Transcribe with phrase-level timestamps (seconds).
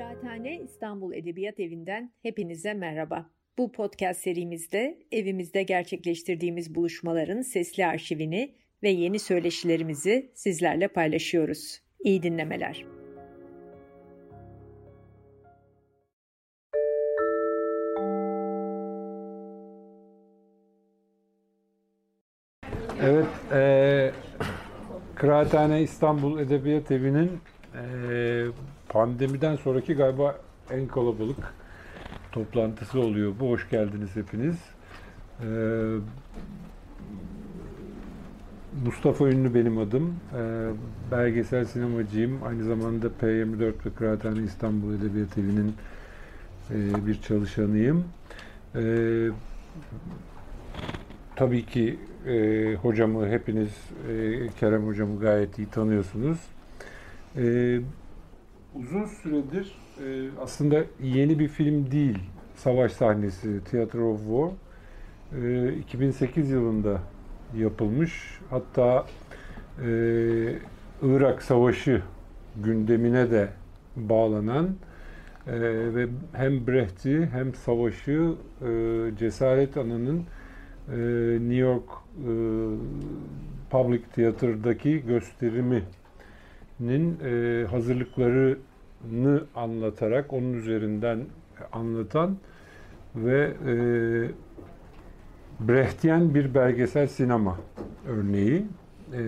[0.00, 3.30] Kıraathane İstanbul Edebiyat Evi'nden hepinize merhaba.
[3.58, 11.80] Bu podcast serimizde evimizde gerçekleştirdiğimiz buluşmaların sesli arşivini ve yeni söyleşilerimizi sizlerle paylaşıyoruz.
[12.04, 12.84] İyi dinlemeler.
[23.02, 24.12] Evet, e,
[25.14, 27.40] Kıraathane İstanbul Edebiyat Evi'nin
[27.74, 27.82] e,
[28.90, 30.36] pandemiden sonraki galiba
[30.70, 31.54] en kalabalık
[32.32, 33.32] toplantısı oluyor.
[33.40, 34.56] Bu hoş geldiniz hepiniz.
[35.40, 35.48] E,
[38.84, 40.16] Mustafa Ünlü benim adım.
[40.36, 40.70] E,
[41.10, 42.42] belgesel sinemacıyım.
[42.44, 45.74] Aynı zamanda P24 ve Kıraathane İstanbul Edebiyat Evi'nin
[46.70, 48.04] e, bir çalışanıyım.
[48.74, 48.82] E,
[51.36, 53.70] tabii ki e, hocamı hepiniz
[54.10, 56.38] e, Kerem hocamı gayet iyi tanıyorsunuz.
[57.36, 57.80] E,
[58.74, 62.18] uzun süredir e, aslında yeni bir film değil
[62.56, 64.50] savaş sahnesi Theater of War.
[65.42, 67.00] E, 2008 yılında
[67.56, 68.38] yapılmış.
[68.50, 69.06] Hatta
[69.78, 69.88] e,
[71.02, 72.02] Irak Savaşı
[72.56, 73.48] gündemine de
[73.96, 74.76] bağlanan
[75.46, 75.60] e,
[75.94, 78.68] ve hem Brecht'i hem savaşı e,
[79.18, 80.24] Cesaret Ana'nın
[80.88, 80.96] e,
[81.40, 82.30] New York e,
[83.70, 85.80] Public Theater'daki gösteriminin
[87.24, 87.64] e,
[89.00, 91.26] hazırlıklarını anlatarak onun üzerinden
[91.72, 92.36] anlatan
[93.16, 93.74] ve e,
[95.60, 97.56] Brechtyen bir belgesel sinema
[98.08, 98.66] örneği.
[99.12, 99.22] E,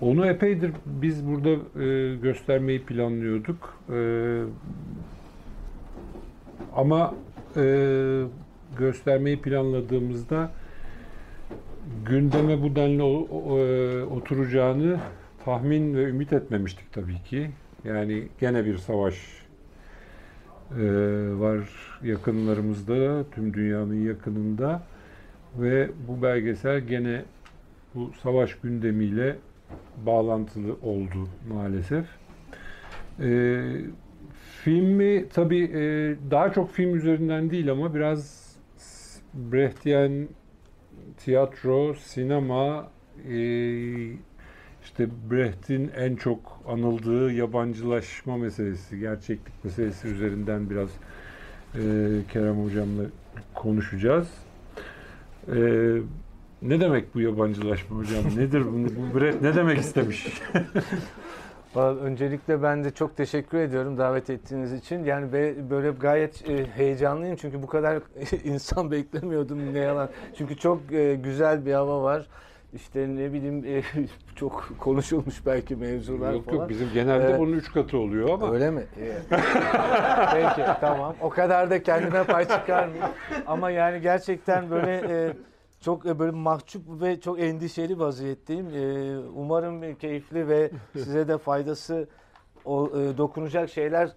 [0.00, 3.78] onu epeydir biz burada e, göstermeyi planlıyorduk.
[3.92, 3.98] E,
[6.76, 7.14] ama
[7.56, 8.22] e,
[8.78, 10.50] göstermeyi planladığımızda
[12.06, 13.02] gündeme bu denli
[14.04, 14.98] oturacağını
[15.44, 17.50] tahmin ve ümit etmemiştik tabii ki.
[17.88, 19.46] Yani gene bir savaş
[21.40, 21.58] var
[22.02, 24.82] yakınlarımızda, tüm dünyanın yakınında
[25.58, 27.22] ve bu belgesel gene
[27.94, 29.36] bu savaş gündemiyle
[30.06, 32.06] bağlantılı oldu maalesef.
[34.62, 35.70] Filmi tabii
[36.30, 38.46] daha çok film üzerinden değil ama biraz
[39.34, 40.28] Brechtyen
[41.16, 42.90] tiyatro, sinema,
[43.28, 43.36] e,
[44.86, 46.38] işte Brecht'in en çok
[46.68, 50.88] anıldığı yabancılaşma meselesi, gerçeklik meselesi üzerinden biraz
[51.74, 51.80] e,
[52.32, 53.02] Kerem Hocam'la
[53.54, 54.28] konuşacağız.
[55.48, 55.58] E,
[56.62, 58.24] ne demek bu yabancılaşma hocam?
[58.36, 58.86] Nedir bunu?
[58.86, 60.26] Bu Brecht ne demek istemiş?
[61.76, 65.04] Öncelikle ben de çok teşekkür ediyorum davet ettiğiniz için.
[65.04, 65.32] Yani
[65.70, 68.02] böyle gayet e, heyecanlıyım çünkü bu kadar
[68.44, 70.08] insan beklemiyordum ne yalan.
[70.38, 72.26] Çünkü çok e, güzel bir hava var.
[72.76, 73.82] İşte ne bileyim e,
[74.36, 76.56] çok konuşulmuş belki mevzular yok, falan.
[76.56, 78.52] Yok bizim genelde ee, bunun üç katı oluyor ama.
[78.52, 78.82] Öyle mi?
[80.32, 81.14] Peki tamam.
[81.20, 83.14] O kadar da kendime pay çıkarmayayım.
[83.46, 85.32] Ama yani gerçekten böyle
[85.80, 88.66] çok e, böyle mahcup ve çok endişeli vaziyetteyim.
[88.68, 92.08] E, umarım keyifli ve size de faydası
[92.66, 92.68] e,
[93.18, 94.10] dokunacak şeyler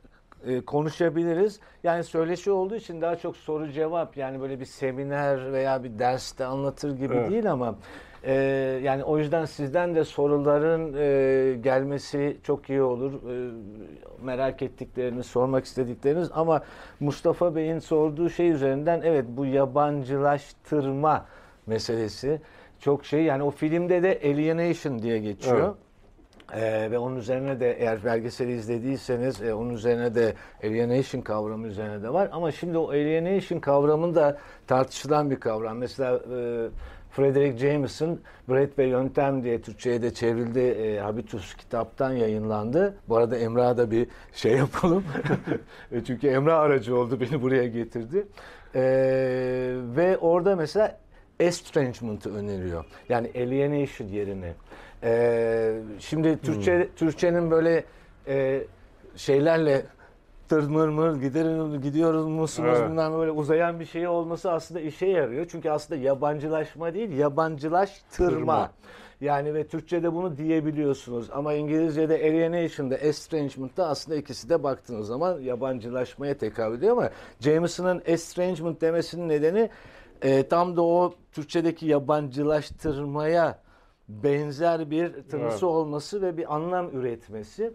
[0.65, 1.59] konuşabiliriz.
[1.83, 6.45] Yani söyleşi olduğu için daha çok soru cevap yani böyle bir seminer veya bir derste
[6.45, 7.31] anlatır gibi evet.
[7.31, 7.75] değil ama
[8.23, 8.33] e,
[8.83, 13.13] yani o yüzden sizden de soruların e, gelmesi çok iyi olur.
[13.13, 13.51] E,
[14.23, 16.61] merak ettikleriniz, sormak istedikleriniz ama
[16.99, 21.25] Mustafa Bey'in sorduğu şey üzerinden evet bu yabancılaştırma
[21.67, 22.41] meselesi
[22.79, 25.63] çok şey yani o filmde de alienation diye geçiyor.
[25.65, 25.89] Evet.
[26.53, 32.03] Ee, ve onun üzerine de eğer belgeseli izlediyseniz e, onun üzerine de alienation kavramı üzerine
[32.03, 32.29] de var.
[32.31, 34.37] Ama şimdi o alienation kavramı da
[34.67, 35.77] tartışılan bir kavram.
[35.77, 36.67] Mesela e,
[37.11, 40.59] Frederick Jameson Brett ve Yöntem diye Türkçe'ye de çevrildi.
[40.59, 42.97] E, Habitus kitaptan yayınlandı.
[43.09, 45.03] Bu arada Emrah'a da bir şey yapalım.
[45.91, 48.27] E, çünkü Emrah aracı oldu beni buraya getirdi.
[48.75, 48.81] E,
[49.95, 50.97] ve orada mesela
[51.39, 52.85] estrangement'ı öneriyor.
[53.09, 54.53] Yani alienation yerine.
[55.03, 56.95] Ee, şimdi Türkçe hmm.
[56.95, 57.83] Türkçenin böyle
[58.27, 58.63] e,
[59.15, 59.85] şeylerle
[60.49, 62.89] tır mır mır giderin, gidiyoruz musunuz evet.
[62.89, 65.47] bundan böyle uzayan bir şey olması aslında işe yarıyor.
[65.51, 68.29] Çünkü aslında yabancılaşma değil yabancılaştırma.
[68.29, 68.71] Tırma.
[69.21, 76.37] Yani ve Türkçe'de bunu diyebiliyorsunuz ama İngilizce'de alienation'da estrangement'da aslında ikisi de baktığınız zaman yabancılaşmaya
[76.37, 77.09] tekabül ediyor ama
[77.39, 79.69] Jameson'ın estrangement demesinin nedeni
[80.21, 83.59] e, tam da o Türkçedeki yabancılaştırmaya
[84.09, 85.63] benzer bir tınısı evet.
[85.63, 87.73] olması ve bir anlam üretmesi.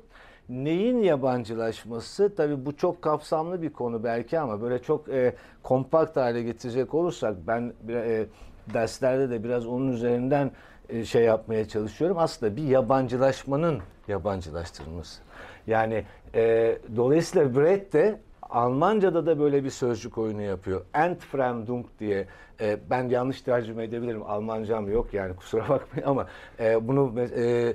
[0.48, 2.34] Neyin yabancılaşması?
[2.36, 7.34] Tabii bu çok kapsamlı bir konu belki ama böyle çok e, kompakt hale getirecek olursak
[7.46, 8.26] ben e,
[8.74, 10.50] derslerde de biraz onun üzerinden
[10.88, 12.18] e, şey yapmaya çalışıyorum.
[12.18, 15.22] Aslında bir yabancılaşmanın yabancılaştırılması.
[15.66, 16.04] Yani
[16.34, 20.82] e, dolayısıyla Brett de Almanca'da da böyle bir sözcük oyunu yapıyor.
[20.94, 22.26] Entfremdung diye.
[22.60, 24.22] E, ben yanlış tercüme edebilirim.
[24.22, 26.26] Almancam yok yani kusura bakmayın ama
[26.60, 27.74] e, bunu e,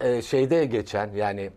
[0.00, 1.50] e, şeyde geçen yani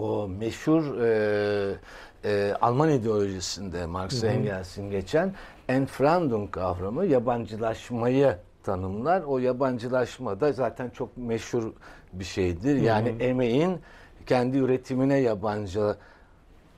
[0.00, 1.76] o meşhur e,
[2.24, 5.34] e, Alman ideolojisinde Marx Engels'in geçen
[5.68, 9.22] Entfremdung kavramı yabancılaşmayı tanımlar.
[9.22, 11.72] O yabancılaşma da zaten çok meşhur
[12.12, 12.76] bir şeydir.
[12.76, 13.18] Yani hı hı.
[13.18, 13.80] emeğin
[14.26, 15.96] kendi üretimine yabancı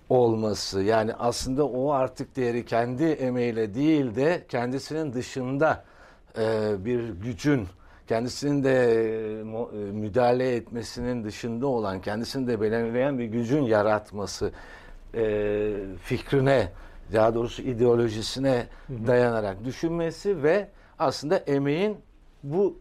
[0.08, 0.82] olması.
[0.82, 5.84] Yani aslında o artık değeri kendi emeğiyle değil de kendisinin dışında
[6.38, 7.66] e, bir gücün
[8.12, 14.52] kendisinin de e, e, müdahale etmesinin dışında olan, kendisini de belirleyen bir gücün yaratması
[15.14, 15.72] e,
[16.02, 16.68] fikrine,
[17.12, 18.66] daha doğrusu ideolojisine
[19.06, 20.68] dayanarak düşünmesi ve
[20.98, 21.96] aslında emeğin
[22.42, 22.76] bu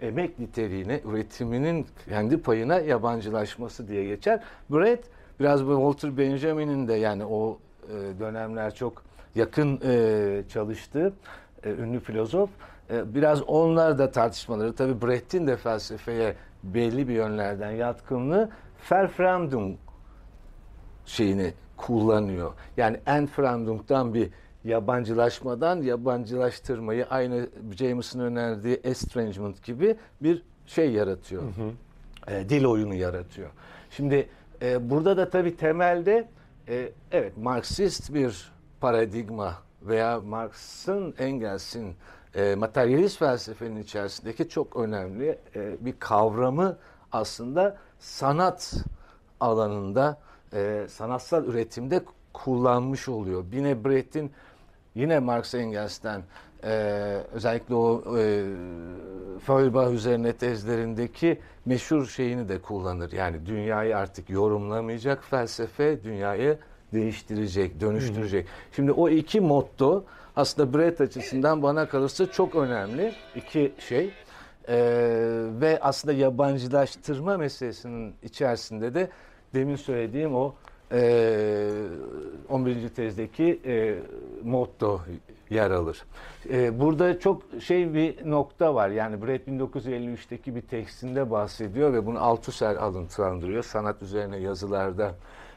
[0.00, 4.40] emek niteliğine, üretiminin kendi payına yabancılaşması diye geçer.
[4.70, 5.04] Brett
[5.40, 7.58] biraz Walter Benjamin'in de yani o
[7.88, 9.02] e, dönemler çok
[9.34, 9.80] yakın
[10.48, 11.12] çalıştığı
[11.64, 12.50] ünlü filozof.
[12.90, 18.50] E, biraz onlar da tartışmaları tabii Brecht'in de felsefeye belli bir yönlerden yatkınlığı
[18.92, 19.76] Verfremdung
[21.06, 22.52] şeyini kullanıyor.
[22.76, 24.30] Yani Entfremdung'dan bir
[24.64, 31.42] yabancılaşmadan yabancılaştırmayı aynı James'in önerdiği estrangement gibi bir şey yaratıyor.
[31.42, 31.70] Hı hı.
[32.34, 33.50] E, dil oyunu yaratıyor.
[33.90, 34.28] Şimdi
[34.62, 36.28] e, burada da tabii temelde
[36.68, 41.94] e, evet Marksist bir paradigma veya Marx'ın Engels'in
[42.34, 46.76] e, materyalist felsefenin içerisindeki çok önemli e, bir kavramı
[47.12, 48.74] aslında sanat
[49.40, 50.18] alanında
[50.52, 52.02] e, sanatsal üretimde
[52.32, 53.44] kullanmış oluyor.
[53.52, 54.32] Yine Brecht'in
[54.94, 56.22] yine Marx Engels'ten
[56.64, 56.70] e,
[57.32, 58.44] özellikle o e,
[59.46, 63.12] Feuerbach üzerine tezlerindeki meşhur şeyini de kullanır.
[63.12, 66.58] Yani dünyayı artık yorumlamayacak felsefe, dünyayı
[66.92, 68.46] değiştirecek, dönüştürecek.
[68.46, 68.50] Hı.
[68.72, 70.04] Şimdi o iki motto
[70.36, 74.10] aslında Brett açısından bana kalırsa çok önemli iki şey.
[74.68, 74.76] Ee,
[75.60, 79.10] ve aslında yabancılaştırma meselesinin içerisinde de
[79.54, 80.54] demin söylediğim o
[80.92, 81.70] e,
[82.48, 82.88] 11.
[82.88, 83.94] tezdeki e,
[84.44, 85.00] motto
[85.50, 86.04] yer alır.
[86.50, 88.88] E, burada çok şey bir nokta var.
[88.88, 93.62] Yani Brett 1953'teki bir tekstinde bahsediyor ve bunu Althusser alıntılandırıyor.
[93.62, 95.14] Sanat üzerine yazılarda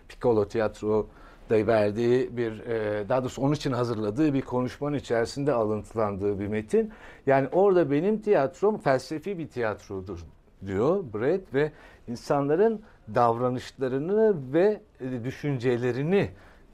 [0.08, 1.08] Piccolo Tiyatro
[1.50, 6.92] da verdiği bir e, daha doğrusu onun için hazırladığı bir konuşmanın içerisinde alıntılandığı bir metin.
[7.26, 10.20] Yani orada benim tiyatrom felsefi bir tiyatrodur
[10.66, 11.72] diyor Brett ve
[12.08, 12.82] insanların
[13.16, 16.30] davranışlarını ve e, düşüncelerini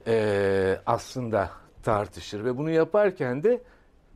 [0.07, 1.49] e, aslında
[1.83, 3.61] tartışır ve bunu yaparken de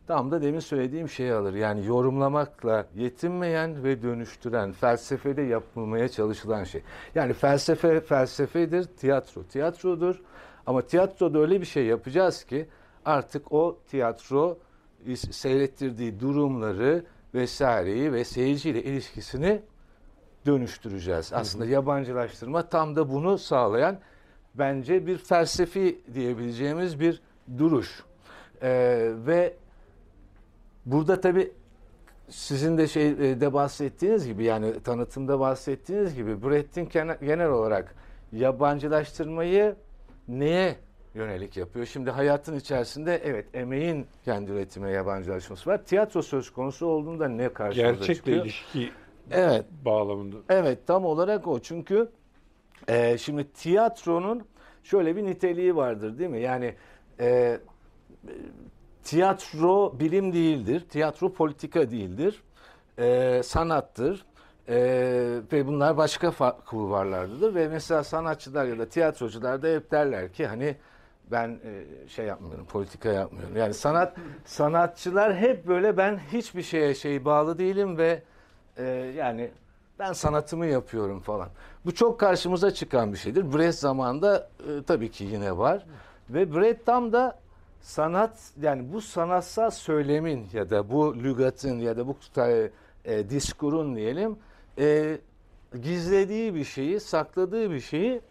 [0.08, 1.54] tam da demin söylediğim şeyi alır.
[1.54, 6.82] Yani yorumlamakla yetinmeyen ve dönüştüren, felsefede yapılmaya çalışılan şey.
[7.16, 10.22] Yani felsefe felsefedir, tiyatro tiyatrodur.
[10.68, 12.68] Ama tiyatroda öyle bir şey yapacağız ki
[13.06, 14.58] artık o tiyatro
[15.32, 19.62] seyrettirdiği durumları vesaireyi ve seyirciyle ilişkisini
[20.46, 21.34] dönüştüreceğiz.
[21.34, 21.72] Aslında hı hı.
[21.72, 23.98] yabancılaştırma tam da bunu sağlayan
[24.56, 27.22] bence bir felsefi diyebileceğimiz bir
[27.58, 28.04] duruş.
[28.62, 29.54] Ee, ve
[30.86, 31.52] burada tabii
[32.30, 36.90] sizin de şeyde bahsettiğiniz gibi yani tanıtımda bahsettiğiniz gibi Brecht'in
[37.22, 37.96] genel olarak
[38.32, 39.76] yabancılaştırmayı
[40.28, 40.76] neye
[41.14, 41.86] yönelik yapıyor?
[41.86, 45.84] Şimdi hayatın içerisinde evet emeğin kendi üretime yabancılaşması var.
[45.84, 48.44] Tiyatro söz konusu olduğunda ne karşımıza Gerçekle çıkıyor?
[48.44, 48.94] Gerçekle ilişki
[49.32, 49.66] evet.
[49.86, 50.36] bağlamında.
[50.50, 51.60] Evet tam olarak o.
[51.60, 52.10] Çünkü
[52.88, 54.46] e, şimdi tiyatronun
[54.84, 56.42] şöyle bir niteliği vardır değil mi?
[56.42, 56.76] Yani
[57.20, 57.60] e,
[59.04, 60.86] tiyatro bilim değildir.
[60.90, 62.44] Tiyatro politika değildir.
[63.00, 64.26] E, sanattır.
[64.70, 70.48] Ee, ve bunlar başka kulvarlardadır ve mesela sanatçılar ya da tiyatrocular da hep derler ki
[70.48, 70.76] hani
[71.32, 73.58] ben e, şey yapmıyorum, politika yapmıyorum.
[73.58, 78.24] Yani sanat sanatçılar hep böyle ben hiçbir şeye şey bağlı değilim ve
[78.78, 78.84] e,
[79.18, 79.52] yani
[80.00, 81.50] ben sanatımı yapıyorum falan.
[81.86, 83.54] Bu çok karşımıza çıkan bir şeydir.
[83.54, 85.86] Brecht zamanında e, tabii ki yine var.
[86.30, 87.40] Ve Brecht tam da
[87.82, 92.18] sanat yani bu sanatsal söylemin ya da bu lügatın ya da bu
[93.06, 94.38] e, diskurun diyelim
[94.78, 95.18] e,
[95.82, 98.22] gizlediği bir şeyi, sakladığı bir şeyi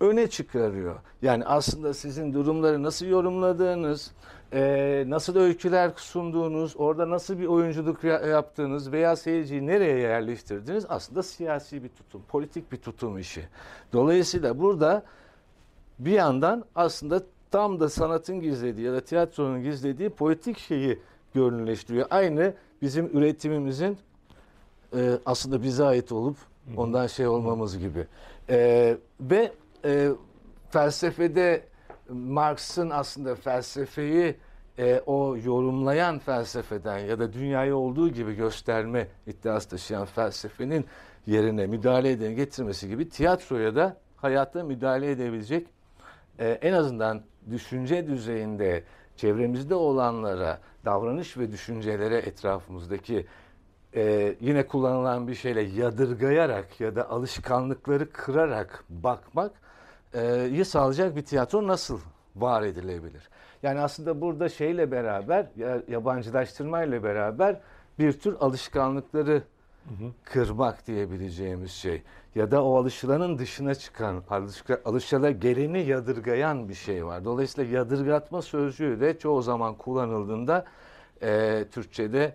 [0.00, 0.96] öne çıkarıyor.
[1.22, 4.12] Yani aslında sizin durumları nasıl yorumladığınız,
[4.52, 11.84] e, nasıl öyküler sunduğunuz, orada nasıl bir oyunculuk yaptığınız veya seyirciyi nereye yerleştirdiğiniz aslında siyasi
[11.84, 13.48] bir tutum, politik bir tutum işi.
[13.92, 15.02] Dolayısıyla burada
[15.98, 20.98] bir yandan aslında tam da sanatın gizlediği ya da tiyatronun gizlediği politik şeyi
[21.34, 22.06] görünleştiriyor.
[22.10, 23.98] Aynı bizim üretimimizin
[24.96, 26.36] e, aslında bize ait olup
[26.76, 28.06] ondan şey olmamız gibi.
[28.48, 29.52] E, ve
[29.84, 30.08] e,
[30.70, 31.64] felsefede
[32.08, 34.36] Marx'ın aslında felsefeyi
[34.78, 40.86] e, o yorumlayan felsefeden ya da dünyayı olduğu gibi gösterme iddiası taşıyan felsefenin
[41.26, 45.66] yerine müdahale edeni getirmesi gibi tiyatroya da hayata müdahale edebilecek
[46.38, 48.84] e, en azından düşünce düzeyinde
[49.16, 53.26] çevremizde olanlara, davranış ve düşüncelere etrafımızdaki
[53.94, 59.52] e, yine kullanılan bir şeyle yadırgayarak ya da alışkanlıkları kırarak bakmak
[60.14, 62.00] e, iyi sağlayacak bir tiyatro nasıl
[62.36, 63.28] var edilebilir?
[63.62, 65.46] Yani aslında burada şeyle beraber,
[65.88, 67.60] yabancılaştırmayla beraber
[67.98, 69.42] bir tür alışkanlıkları
[70.24, 72.02] kırmak diyebileceğimiz şey.
[72.34, 74.22] Ya da o alışılanın dışına çıkan,
[74.84, 77.24] alışıla geleni yadırgayan bir şey var.
[77.24, 80.64] Dolayısıyla yadırgatma sözcüğü de çoğu zaman kullanıldığında
[81.22, 82.34] e, Türkçe'de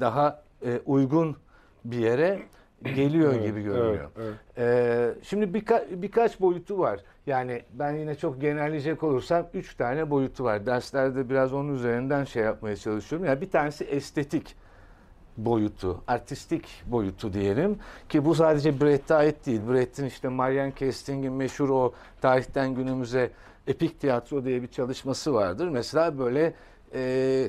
[0.00, 1.36] daha e, uygun
[1.84, 2.42] bir yere
[2.84, 4.10] geliyor evet, gibi görünüyor.
[4.16, 4.58] Evet, evet.
[4.58, 7.00] Ee, şimdi birka, birkaç boyutu var.
[7.26, 10.66] Yani ben yine çok genelleyecek olursam üç tane boyutu var.
[10.66, 13.26] Derslerde biraz onun üzerinden şey yapmaya çalışıyorum.
[13.26, 14.56] Yani bir tanesi estetik
[15.36, 17.78] boyutu, artistik boyutu diyelim
[18.08, 19.60] ki bu sadece Brecht'e ait değil.
[19.68, 23.30] Brecht'in işte Marianne Kesting'in meşhur o tarihten günümüze
[23.66, 25.68] epik tiyatro diye bir çalışması vardır.
[25.68, 26.54] Mesela böyle
[26.94, 27.48] e,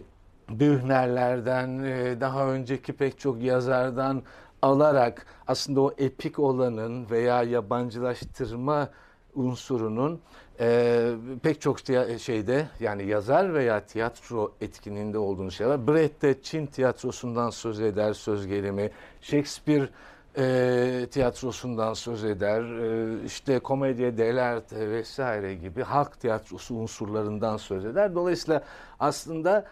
[0.60, 4.24] Bühnerlerden, e, daha önceki pek çok yazardan
[4.62, 8.90] alarak aslında o epik olanın veya yabancılaştırma
[9.36, 10.22] unsurunun
[10.60, 11.10] e,
[11.44, 11.80] pek çok
[12.20, 15.88] şeyde yani yazar veya tiyatro etkinliğinde olduğunu şeyler.
[15.88, 18.92] Brecht de Çin tiyatrosundan söz eder söz gelimi.
[19.22, 19.90] Shakespeare
[20.38, 22.64] e, tiyatrosundan söz eder.
[22.64, 28.16] E, işte komedya dell'arte vesaire gibi halk tiyatrosu unsurlarından söz eder.
[28.16, 28.64] Dolayısıyla
[29.00, 29.66] aslında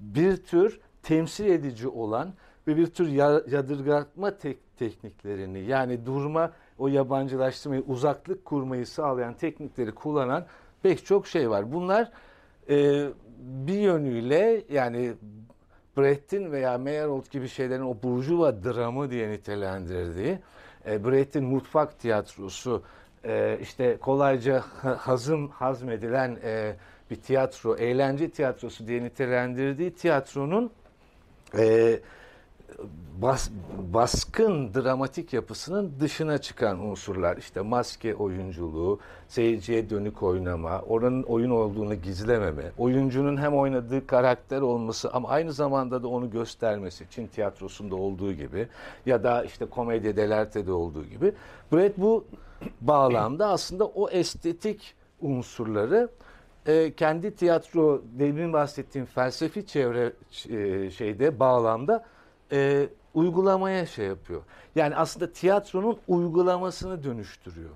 [0.00, 2.32] bir tür temsil edici olan
[2.66, 3.08] ve bir tür
[3.52, 10.46] yadırgatma tek tekniklerini yani durma o yabancılaştırmayı uzaklık kurmayı sağlayan teknikleri kullanan
[10.82, 11.72] pek çok şey var.
[11.72, 12.10] Bunlar
[12.70, 13.06] e,
[13.38, 15.12] bir yönüyle yani
[15.96, 20.38] Brecht'in veya Meyerhold gibi şeylerin o burjuva dramı diye nitelendirdiği
[20.86, 22.82] e, Brecht'in mutfak tiyatrosu
[23.24, 24.60] e, işte kolayca
[24.98, 26.76] hazım hazmedilen e,
[27.10, 30.70] bir tiyatro, eğlence tiyatrosu diye nitelendirdiği tiyatronun
[31.58, 32.00] e,
[33.22, 33.50] bas,
[33.92, 41.94] baskın dramatik yapısının dışına çıkan unsurlar işte maske oyunculuğu, seyirciye dönük oynama, oranın oyun olduğunu
[41.94, 48.32] gizlememe, oyuncunun hem oynadığı karakter olması ama aynı zamanda da onu göstermesi Çin tiyatrosunda olduğu
[48.32, 48.68] gibi
[49.06, 51.32] ya da işte komedya delerte'de olduğu gibi.
[51.72, 52.24] Brett bu
[52.80, 56.08] bağlamda aslında o estetik unsurları
[56.66, 60.12] e, kendi tiyatro demin bahsettiğim felsefi çevre
[60.48, 62.04] e, şeyde bağlamda
[62.52, 64.42] e, uygulamaya şey yapıyor.
[64.74, 67.70] Yani aslında tiyatronun uygulamasını dönüştürüyor.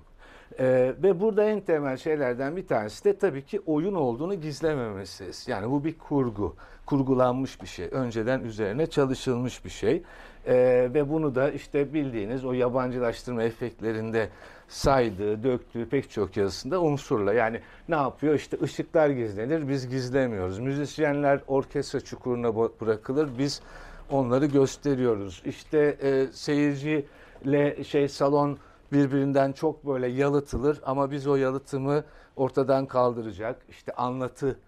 [0.59, 5.51] Ee, ve burada en temel şeylerden bir tanesi de tabii ki oyun olduğunu gizlememesi.
[5.51, 7.89] Yani bu bir kurgu, kurgulanmış bir şey.
[7.91, 10.03] Önceden üzerine çalışılmış bir şey.
[10.47, 14.29] Ee, ve bunu da işte bildiğiniz o yabancılaştırma efektlerinde
[14.67, 17.33] saydığı, döktüğü pek çok yazısında unsurla.
[17.33, 17.59] Yani
[17.89, 18.33] ne yapıyor?
[18.33, 20.59] İşte ışıklar gizlenir, biz gizlemiyoruz.
[20.59, 23.61] Müzisyenler orkestra çukuruna bırakılır, biz
[24.09, 25.41] onları gösteriyoruz.
[25.45, 28.57] İşte e, seyirciyle şey salon
[28.91, 32.03] birbirinden çok böyle yalıtılır ama biz o yalıtımı
[32.35, 34.59] ortadan kaldıracak işte anlatı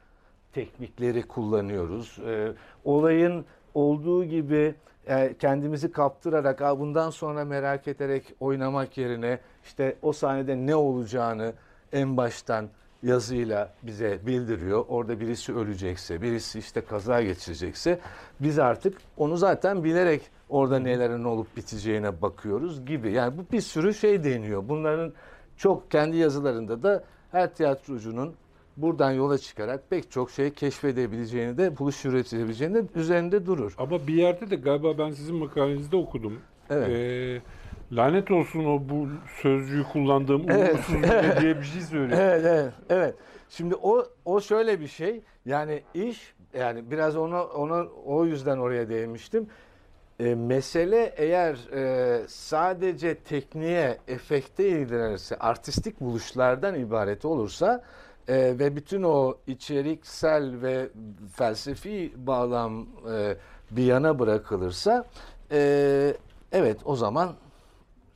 [0.53, 2.19] teknikleri kullanıyoruz.
[2.27, 2.53] E,
[2.84, 4.75] olayın olduğu gibi e,
[5.40, 11.54] kendimizi kaptırarak bundan sonra merak ederek oynamak yerine işte o sahnede ne olacağını
[11.94, 12.70] en baştan
[13.04, 14.86] yazıyla bize bildiriyor.
[14.88, 18.00] Orada birisi ölecekse, birisi işte kaza geçirecekse
[18.40, 23.12] biz artık onu zaten bilerek orada nelerin olup biteceğine bakıyoruz gibi.
[23.12, 24.64] Yani bu bir sürü şey deniyor.
[24.70, 25.14] Bunların
[25.58, 28.36] çok kendi yazılarında da her tiyatrocunun
[28.77, 33.75] buradan yola çıkarak pek çok şey keşfedebileceğini de buluş üretebileceğini de üzerinde durur.
[33.77, 36.39] Ama bir yerde de galiba ben sizin makalenizde okudum.
[36.69, 36.89] Evet.
[36.89, 37.41] Ee,
[37.91, 39.07] Lanet olsun o bu
[39.41, 40.74] sözcüğü kullandığım evet.
[40.89, 41.03] umutsuz
[41.41, 42.19] diye bir şey söylüyor.
[42.22, 43.15] Evet, evet, evet.
[43.50, 45.22] Şimdi o o şöyle bir şey.
[45.46, 49.48] Yani iş yani biraz onu onu o yüzden oraya değinmiştim.
[50.19, 57.84] E, mesele eğer e, sadece tekniğe, efekte ilgilenirse, artistik buluşlardan ibaret olursa
[58.27, 60.89] e, ve bütün o içeriksel ve
[61.36, 63.38] felsefi bağlam e,
[63.72, 65.05] bir yana bırakılırsa,
[65.51, 66.13] e,
[66.51, 67.34] evet o zaman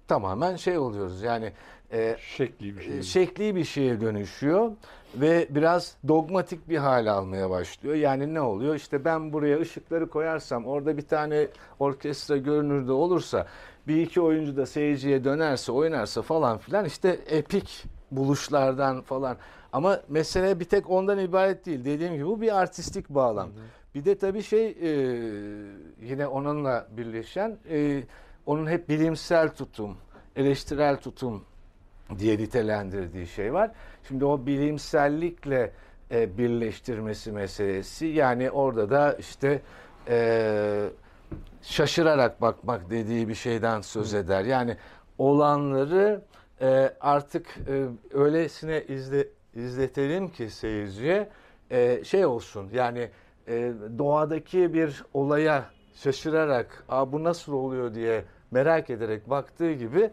[0.08, 1.22] tamamen şey oluyoruz.
[1.22, 1.51] Yani
[1.91, 3.01] e, şekli bir şey.
[3.01, 4.72] şekli bir şeye dönüşüyor
[5.15, 7.96] ve biraz dogmatik bir hal almaya başlıyor.
[7.96, 8.75] Yani ne oluyor?
[8.75, 11.48] İşte ben buraya ışıkları koyarsam orada bir tane
[11.80, 13.48] orkestra görünürde olursa
[13.88, 19.38] bir iki oyuncu da seyirciye dönerse oynarsa falan filan işte epik buluşlardan falan.
[19.72, 21.86] Ama mesele bir tek ondan ibaret değil.
[21.86, 23.50] Dediğim gibi bu bir artistik bağlam.
[23.96, 24.90] Bir de tabii şey e,
[26.01, 28.04] yine onunla birleşen e,
[28.46, 29.98] onun hep bilimsel tutum,
[30.36, 31.44] eleştirel tutum
[32.20, 33.72] diye nitelendirdiği şey var.
[34.08, 35.72] Şimdi o bilimsellikle
[36.12, 39.62] e, birleştirmesi meselesi yani orada da işte
[40.08, 40.90] e,
[41.62, 44.44] şaşırarak bakmak dediği bir şeyden söz eder.
[44.44, 44.78] Yani
[45.18, 46.22] olanları
[46.62, 47.86] e, artık e,
[48.18, 51.29] öylesine izle, izletelim ki seyirciye
[51.72, 53.10] e, şey olsun yani
[53.48, 55.65] e, doğadaki bir olaya
[55.96, 60.12] şaşırarak Aa, bu nasıl oluyor diye merak ederek baktığı gibi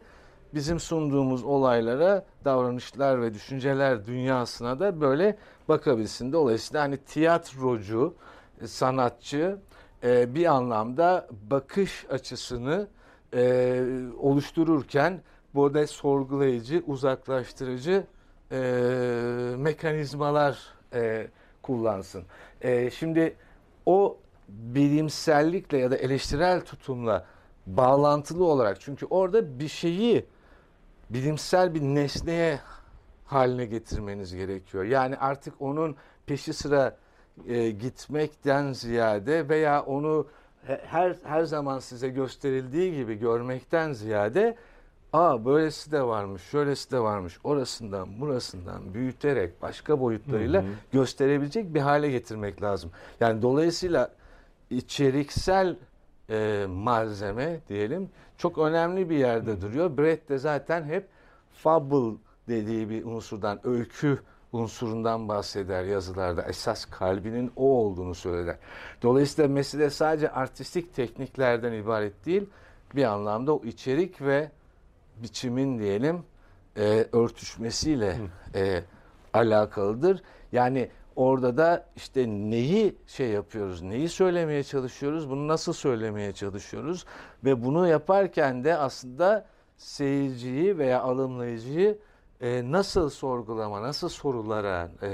[0.54, 6.33] bizim sunduğumuz olaylara, davranışlar ve düşünceler dünyasına da böyle bakabilsin.
[6.33, 8.14] Dolayısıyla hani tiyatrocu,
[8.61, 9.59] e, sanatçı
[10.04, 12.88] e, bir anlamda bakış açısını
[13.35, 13.83] e,
[14.18, 15.21] oluştururken
[15.54, 18.07] burada sorgulayıcı, uzaklaştırıcı
[19.57, 20.59] mekanizmalar
[21.62, 22.25] kullansın.
[22.93, 23.37] Şimdi
[23.87, 27.26] o bilimsellikle ya da eleştirel tutumla
[27.67, 30.26] bağlantılı olarak çünkü orada bir şeyi
[31.11, 32.61] bilimsel bir nesneye
[33.25, 34.85] haline getirmeniz gerekiyor.
[34.85, 36.97] Yani artık onun peşi sıra
[37.47, 40.26] e, gitmekten ziyade veya onu
[40.85, 44.57] her her zaman size gösterildiği gibi görmekten ziyade
[45.12, 50.71] aa böylesi de varmış, şöylesi de varmış, orasından burasından büyüterek başka boyutlarıyla hı hı.
[50.93, 52.91] gösterebilecek bir hale getirmek lazım.
[53.21, 54.11] Yani dolayısıyla
[54.71, 55.77] içeriksel
[56.31, 59.61] e, malzeme diyelim çok önemli bir yerde Hı.
[59.61, 59.99] duruyor.
[59.99, 61.09] Brett de zaten hep
[61.53, 62.17] fable
[62.49, 64.19] dediği bir unsurdan, öykü
[64.53, 66.43] unsurundan bahseder yazılarda.
[66.43, 68.57] Esas kalbinin o olduğunu söyler.
[69.03, 72.47] Dolayısıyla mesele sadece artistik tekniklerden ibaret değil,
[72.95, 74.50] bir anlamda o içerik ve
[75.23, 76.23] biçimin diyelim
[76.77, 78.16] e, örtüşmesiyle
[78.55, 78.83] e,
[79.33, 80.23] alakalıdır.
[80.53, 87.05] Yani orada da işte neyi şey yapıyoruz, neyi söylemeye çalışıyoruz, bunu nasıl söylemeye çalışıyoruz
[87.45, 91.99] ve bunu yaparken de aslında seyirciyi veya alımlayıcıyı
[92.40, 95.09] e, nasıl sorgulama, nasıl sorulara e,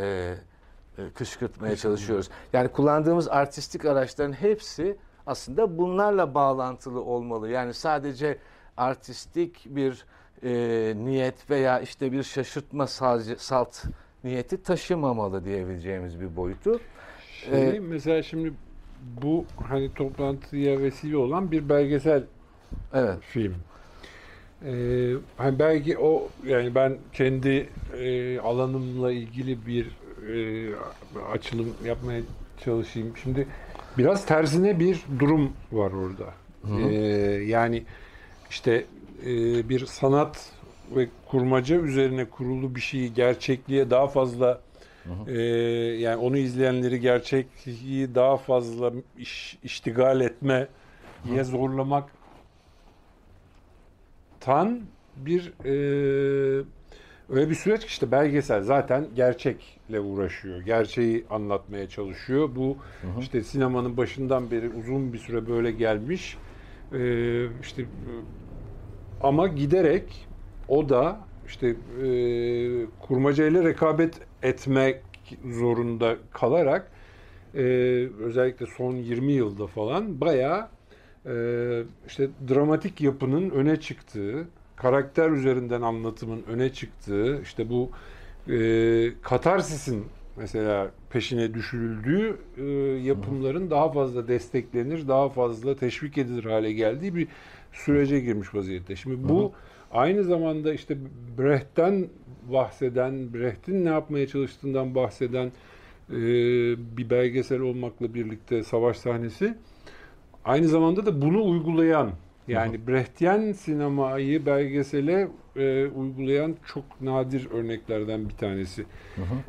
[0.98, 2.30] e, kışkırtmaya çalışıyoruz.
[2.52, 7.50] Yani kullandığımız artistik araçların hepsi aslında bunlarla bağlantılı olmalı.
[7.50, 8.38] Yani sadece
[8.76, 10.04] artistik bir
[10.42, 13.84] e, niyet veya işte bir şaşırtma sadece salt
[14.24, 16.80] niyeti taşımamalı diyebileceğimiz bir boyutu.
[17.30, 18.52] Şey, ee, mesela şimdi
[19.22, 22.22] bu hani toplantıya vesile olan bir belgesel
[22.94, 23.18] evet.
[23.20, 23.54] film.
[24.64, 29.86] Ee, hani belki o yani ben kendi e, alanımla ilgili bir
[30.34, 30.68] e,
[31.32, 32.20] açılım yapmaya
[32.64, 33.12] çalışayım.
[33.22, 33.46] Şimdi
[33.98, 36.34] biraz tersine bir durum var orada.
[36.78, 36.94] Ee,
[37.46, 37.82] yani
[38.54, 38.84] işte
[39.26, 40.52] e, bir sanat
[40.96, 44.60] ve kurmaca üzerine kurulu bir şeyi gerçekliğe daha fazla
[45.26, 45.38] E,
[46.00, 50.68] yani onu izleyenleri gerçekliği daha fazla iş, iştigal etme
[51.24, 52.10] diye zorlamak
[54.40, 54.80] tan
[55.16, 55.72] bir e,
[57.28, 60.60] öyle bir süreç işte belgesel zaten gerçekle uğraşıyor.
[60.60, 62.50] Gerçeği anlatmaya çalışıyor.
[62.56, 63.20] Bu hı hı.
[63.20, 66.38] işte sinemanın başından beri uzun bir süre böyle gelmiş.
[66.92, 67.84] E, işte
[69.24, 70.26] ama giderek
[70.68, 71.76] o da işte e,
[73.00, 75.00] kurmacayla rekabet etmek
[75.44, 76.90] zorunda kalarak
[77.54, 77.62] e,
[78.20, 80.68] özellikle son 20 yılda falan bayağı
[81.26, 81.32] e,
[82.06, 87.90] işte dramatik yapının öne çıktığı, karakter üzerinden anlatımın öne çıktığı, işte bu
[88.52, 90.04] e, katarsisin
[90.36, 92.62] mesela peşine düşürüldüğü e,
[93.02, 97.28] yapımların daha fazla desteklenir, daha fazla teşvik edilir hale geldiği bir
[97.74, 98.96] sürece girmiş vaziyette.
[98.96, 99.52] Şimdi bu Hı-hı
[99.94, 100.96] Aynı zamanda işte
[101.38, 102.06] Brecht'ten
[102.52, 105.52] bahseden, Brecht'in ne yapmaya çalıştığından bahseden
[106.10, 106.16] e,
[106.96, 109.54] bir belgesel olmakla birlikte savaş sahnesi.
[110.44, 112.10] Aynı zamanda da bunu uygulayan
[112.48, 112.86] yani Hı-hı.
[112.86, 118.84] Brechtyen sinemayı belgesele e, uygulayan çok nadir örneklerden bir tanesi.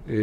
[0.09, 0.17] E,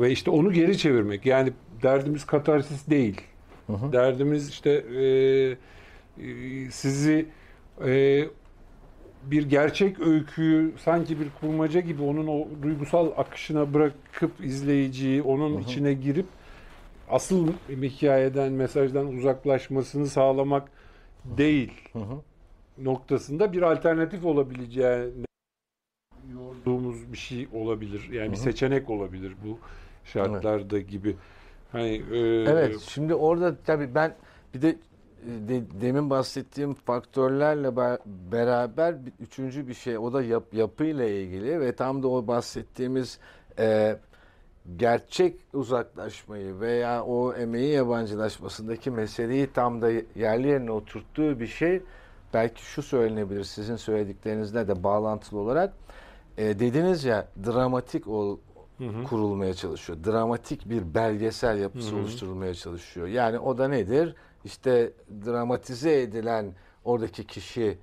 [0.00, 1.26] ve işte onu geri çevirmek.
[1.26, 3.20] Yani derdimiz katarsis değil.
[3.66, 3.92] Hı-hı.
[3.92, 5.04] Derdimiz işte e,
[6.70, 7.26] sizi
[7.86, 8.24] e,
[9.22, 15.60] bir gerçek öyküyü sanki bir kurmaca gibi onun o duygusal akışına bırakıp izleyiciyi onun Hı-hı.
[15.60, 16.26] içine girip
[17.08, 20.68] asıl hikayeden, mesajdan uzaklaşmasını sağlamak
[21.24, 22.20] değil Hı-hı.
[22.78, 25.24] noktasında bir alternatif olabileceğini
[26.66, 28.08] bulduğumuz bir şey olabilir.
[28.12, 29.58] Yani bir seçenek olabilir bu
[30.04, 31.16] şartlarda gibi.
[31.72, 34.14] Hani e, Evet, şimdi orada tabii ben
[34.54, 34.76] bir de,
[35.24, 37.98] de demin bahsettiğim faktörlerle ba-
[38.32, 43.18] beraber üçüncü bir şey o da yap, yapıyla ilgili ve tam da o bahsettiğimiz
[43.58, 43.96] e,
[44.76, 51.82] gerçek uzaklaşmayı veya o emeği yabancılaşmasındaki meseleyi tam da yerli yerine oturttuğu bir şey
[52.34, 55.72] belki şu söylenebilir sizin söylediklerinizle de bağlantılı olarak
[56.38, 58.38] e, dediniz ya dramatik ol,
[59.08, 59.98] kurulmaya çalışıyor.
[60.06, 63.06] Dramatik bir belgesel yapısı oluşturulmaya çalışıyor.
[63.06, 64.14] Yani o da nedir?
[64.44, 64.90] İşte
[65.26, 66.46] dramatize edilen
[66.84, 67.78] oradaki kişi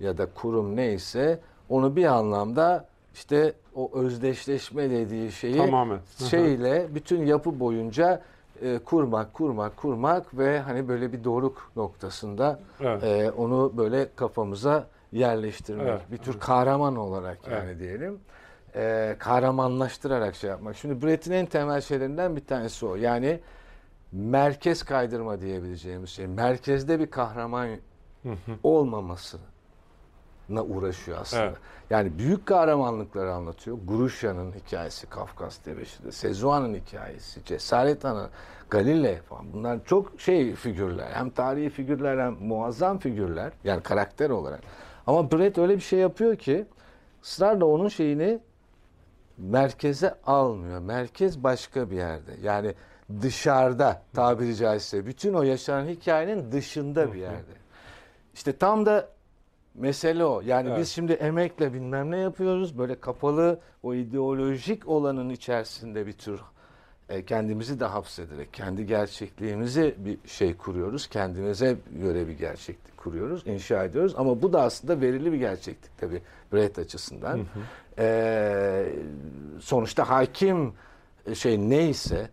[0.00, 5.98] ya da kurum neyse onu bir anlamda işte o özdeşleşme dediği şeyi Tamamen.
[6.30, 8.22] şeyle bütün yapı boyunca
[8.62, 13.04] e, kurmak, kurmak, kurmak ve hani böyle bir doruk noktasında Evet.
[13.04, 15.86] e, onu böyle kafamıza yerleştirmek.
[15.88, 18.18] Evet, Bir tür kahraman olarak yani diyelim.
[18.76, 20.76] E, kahramanlaştırarak şey yapmak.
[20.76, 22.96] Şimdi Brett'in en temel şeylerinden bir tanesi o.
[22.96, 23.40] Yani
[24.14, 26.26] merkez kaydırma diyebileceğimiz şey.
[26.26, 27.68] Merkezde bir kahraman
[28.62, 29.38] olmaması
[30.48, 31.44] uğraşıyor aslında.
[31.44, 31.56] Evet.
[31.90, 33.78] Yani büyük kahramanlıkları anlatıyor.
[33.84, 38.30] Guruşya'nın hikayesi Kafkas Deveşi'de, Sezuan'ın hikayesi, Cesaret Ana,
[38.70, 39.52] Galile falan.
[39.52, 41.08] Bunlar çok şey figürler.
[41.12, 43.52] Hem tarihi figürler hem muazzam figürler.
[43.64, 44.60] Yani karakter olarak.
[45.06, 46.66] Ama Brett öyle bir şey yapıyor ki
[47.22, 48.38] ısrarla onun şeyini
[49.38, 50.80] merkeze almıyor.
[50.80, 52.32] Merkez başka bir yerde.
[52.42, 52.74] Yani
[53.22, 55.06] dışarıda tabiri caizse.
[55.06, 57.52] Bütün o yaşanan hikayenin dışında bir yerde.
[58.34, 59.08] İşte tam da
[59.74, 60.40] mesele o.
[60.40, 60.78] Yani Evet.
[60.78, 62.78] biz şimdi emekle bilmem ne yapıyoruz.
[62.78, 66.40] Böyle kapalı o ideolojik olanın içerisinde bir tür
[67.08, 71.06] e, kendimizi de hapsederek kendi gerçekliğimizi bir şey kuruyoruz.
[71.06, 74.14] Kendimize göre bir gerçeklik kuruyoruz, inşa ediyoruz.
[74.16, 77.40] Ama bu da aslında verili bir gerçeklik tabii Brett açısından.
[77.98, 78.86] E,
[79.60, 80.72] sonuçta hakim
[81.34, 82.28] şey neyse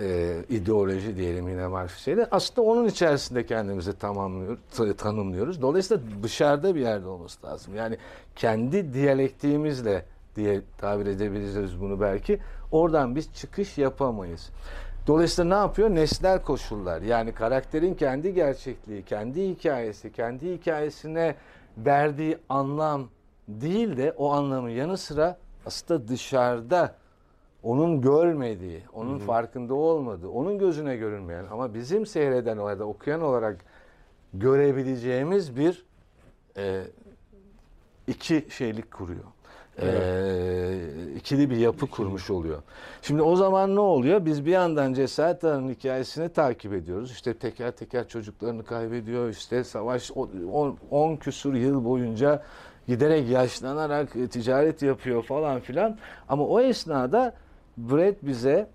[0.00, 5.62] e, ideoloji diyelim yine Marksist'e aslında onun içerisinde kendimizi tamamlıyoruz, tanımlıyoruz.
[5.62, 7.74] Dolayısıyla dışarıda bir yerde olması lazım.
[7.74, 7.98] Yani
[8.36, 10.04] kendi diyalektiğimizle
[10.36, 12.40] diye tabir edebiliriz bunu belki.
[12.72, 14.50] Oradan biz çıkış yapamayız.
[15.06, 15.90] Dolayısıyla ne yapıyor?
[15.90, 17.02] Nesnel koşullar.
[17.02, 21.34] Yani karakterin kendi gerçekliği, kendi hikayesi, kendi hikayesine
[21.78, 23.08] verdiği anlam
[23.48, 26.94] değil de o anlamın yanı sıra aslında dışarıda
[27.62, 33.64] onun görmediği, onun farkında olmadığı, onun gözüne görünmeyen ama bizim seyreden ya da okuyan olarak
[34.34, 35.84] görebileceğimiz bir
[36.56, 36.82] e,
[38.06, 39.24] iki şeylik kuruyor.
[39.82, 39.86] E,
[41.16, 42.62] ikili bir yapı kurmuş oluyor.
[43.02, 44.24] Şimdi o zaman ne oluyor?
[44.24, 47.12] Biz bir yandan Cesaret Ağa'nın hikayesini takip ediyoruz.
[47.12, 49.28] İşte teker teker çocuklarını kaybediyor.
[49.28, 50.10] İşte savaş
[50.90, 52.42] 10 küsur yıl boyunca
[52.88, 55.98] giderek yaşlanarak e, ticaret yapıyor falan filan.
[56.28, 57.34] Ama o esnada
[57.76, 58.70] Brett bize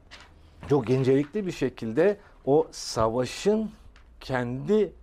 [0.70, 3.72] çok incelikli bir şekilde o savaşın
[4.20, 4.94] kendi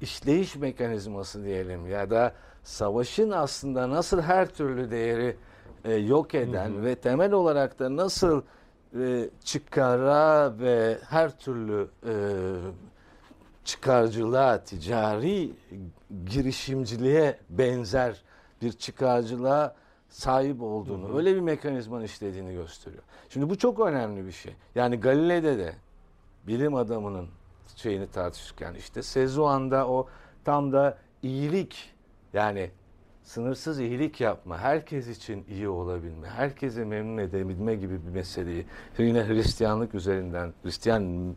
[0.00, 2.32] işleyiş mekanizması diyelim ya da
[2.64, 5.36] savaşın aslında nasıl her türlü değeri
[5.84, 8.42] e, yok eden ve temel olarak da nasıl
[9.00, 12.12] e, çıkara ve her türlü e,
[13.64, 15.50] çıkarcılığa, ticari
[16.26, 18.22] girişimciliğe benzer
[18.62, 19.74] bir çıkarcılığa
[20.10, 23.02] sahip olduğunu, öyle bir mekanizmanın işlediğini gösteriyor.
[23.28, 24.54] Şimdi bu çok önemli bir şey.
[24.74, 25.74] Yani Galile'de de
[26.46, 27.28] bilim adamının
[27.76, 30.08] şeyini tartışırken işte Sezuan'da o
[30.44, 31.90] tam da iyilik
[32.32, 32.70] yani
[33.22, 38.66] sınırsız iyilik yapma, herkes için iyi olabilme, herkese memnun edebilme gibi bir meseleyi
[38.98, 41.34] yine Hristiyanlık üzerinden, Hristiyan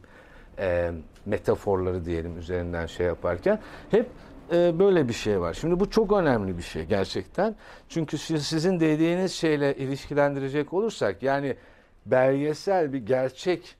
[0.59, 0.91] e,
[1.25, 3.59] metaforları diyelim üzerinden şey yaparken
[3.91, 4.09] hep
[4.53, 5.53] e, böyle bir şey var.
[5.53, 7.55] Şimdi bu çok önemli bir şey gerçekten.
[7.89, 11.55] Çünkü siz- sizin dediğiniz şeyle ilişkilendirecek olursak yani
[12.05, 13.75] belgesel bir gerçek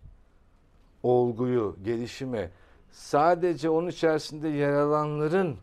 [1.04, 2.50] olguyu, gelişimi
[2.92, 5.58] sadece onun içerisinde yer alanların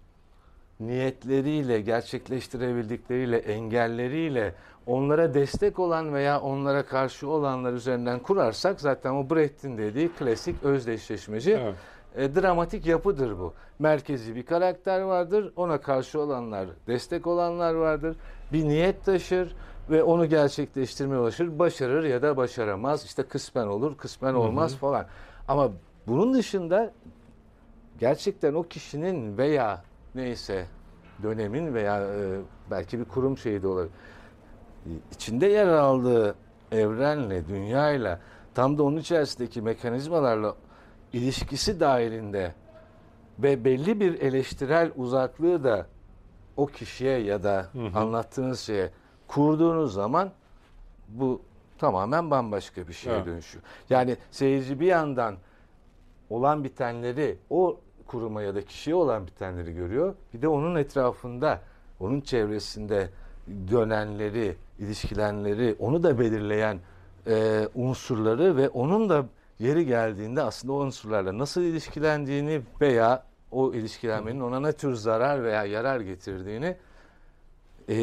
[0.80, 4.54] niyetleriyle, gerçekleştirebildikleriyle, engelleriyle
[4.86, 11.50] onlara destek olan veya onlara karşı olanlar üzerinden kurarsak zaten o Brecht'in dediği klasik özdeşleşmeci
[11.52, 11.74] Evet.
[12.16, 13.52] E, dramatik yapıdır bu.
[13.78, 18.16] Merkezi bir karakter vardır, ona karşı olanlar, destek olanlar vardır.
[18.52, 19.56] Bir niyet taşır
[19.90, 21.58] ve onu gerçekleştirmeye ulaşır.
[21.58, 23.04] Başarır ya da başaramaz.
[23.04, 25.06] İşte kısmen olur, kısmen olmaz falan.
[25.48, 25.70] Ama
[26.06, 26.92] bunun dışında
[27.98, 29.82] gerçekten o kişinin veya
[30.14, 30.66] neyse
[31.22, 33.92] dönemin veya e, belki bir kurum şeyi de olabilir.
[35.12, 36.34] içinde yer aldığı
[36.72, 38.20] evrenle, dünyayla
[38.54, 40.54] tam da onun içerisindeki mekanizmalarla
[41.12, 42.54] ilişkisi dahilinde
[43.38, 45.86] ve belli bir eleştirel uzaklığı da
[46.56, 48.90] o kişiye ya da anlattığınız şeye
[49.28, 50.30] kurduğunuz zaman
[51.08, 51.42] bu
[51.78, 53.26] tamamen bambaşka bir şeye Evet.
[53.26, 53.64] dönüşüyor.
[53.90, 55.36] Yani seyirci bir yandan
[56.30, 60.14] olan bitenleri o kuruma ya da kişiye olan bitenleri görüyor.
[60.34, 61.60] Bir de onun etrafında,
[62.00, 63.08] onun çevresinde
[63.70, 66.78] dönenleri, ilişkilenleri, onu da belirleyen
[67.26, 69.24] e, unsurları ve onun da
[69.60, 75.64] yeri geldiğinde aslında o unsurlarla nasıl ilişkilendiğini veya o ilişkilenmenin ona ne tür zarar veya
[75.64, 76.76] yarar getirdiğini
[77.88, 77.94] e,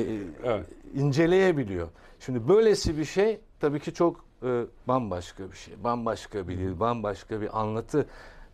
[0.43, 0.65] Evet.
[0.95, 1.87] inceleyebiliyor.
[2.19, 5.83] Şimdi böylesi bir şey tabii ki çok e, bambaşka bir şey.
[5.83, 8.05] Bambaşka bir dil, bambaşka bir anlatı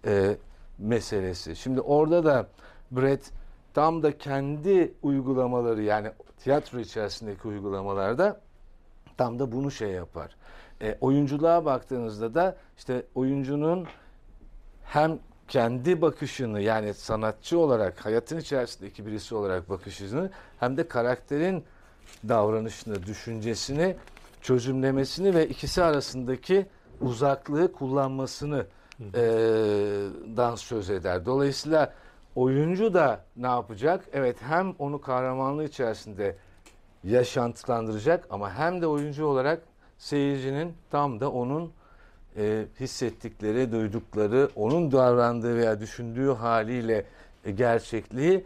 [0.05, 0.37] e,
[0.79, 1.55] meselesi.
[1.55, 2.47] Şimdi orada da
[2.91, 3.31] Brett
[3.73, 6.11] tam da kendi uygulamaları yani
[6.43, 8.41] tiyatro içerisindeki uygulamalarda
[9.17, 10.35] tam da bunu şey yapar.
[10.83, 13.87] E, oyunculuğa baktığınızda da işte oyuncunun
[14.83, 21.63] hem kendi bakışını yani sanatçı olarak hayatın içerisindeki birisi olarak bakışını hem de karakterin
[22.27, 23.95] davranışını, düşüncesini,
[24.41, 26.65] çözümlemesini ve ikisi arasındaki
[27.01, 28.65] uzaklığı kullanmasını
[28.99, 29.21] e,
[30.37, 31.25] dan söz eder.
[31.25, 31.93] Dolayısıyla
[32.35, 34.05] oyuncu da ne yapacak?
[34.13, 36.35] Evet hem onu kahramanlığı içerisinde
[37.03, 39.61] yaşantılandıracak ama hem de oyuncu olarak
[40.03, 41.71] seyircinin tam da onun
[42.37, 47.05] e, hissettikleri, duydukları, onun davrandığı veya düşündüğü haliyle
[47.45, 48.45] e, gerçekliği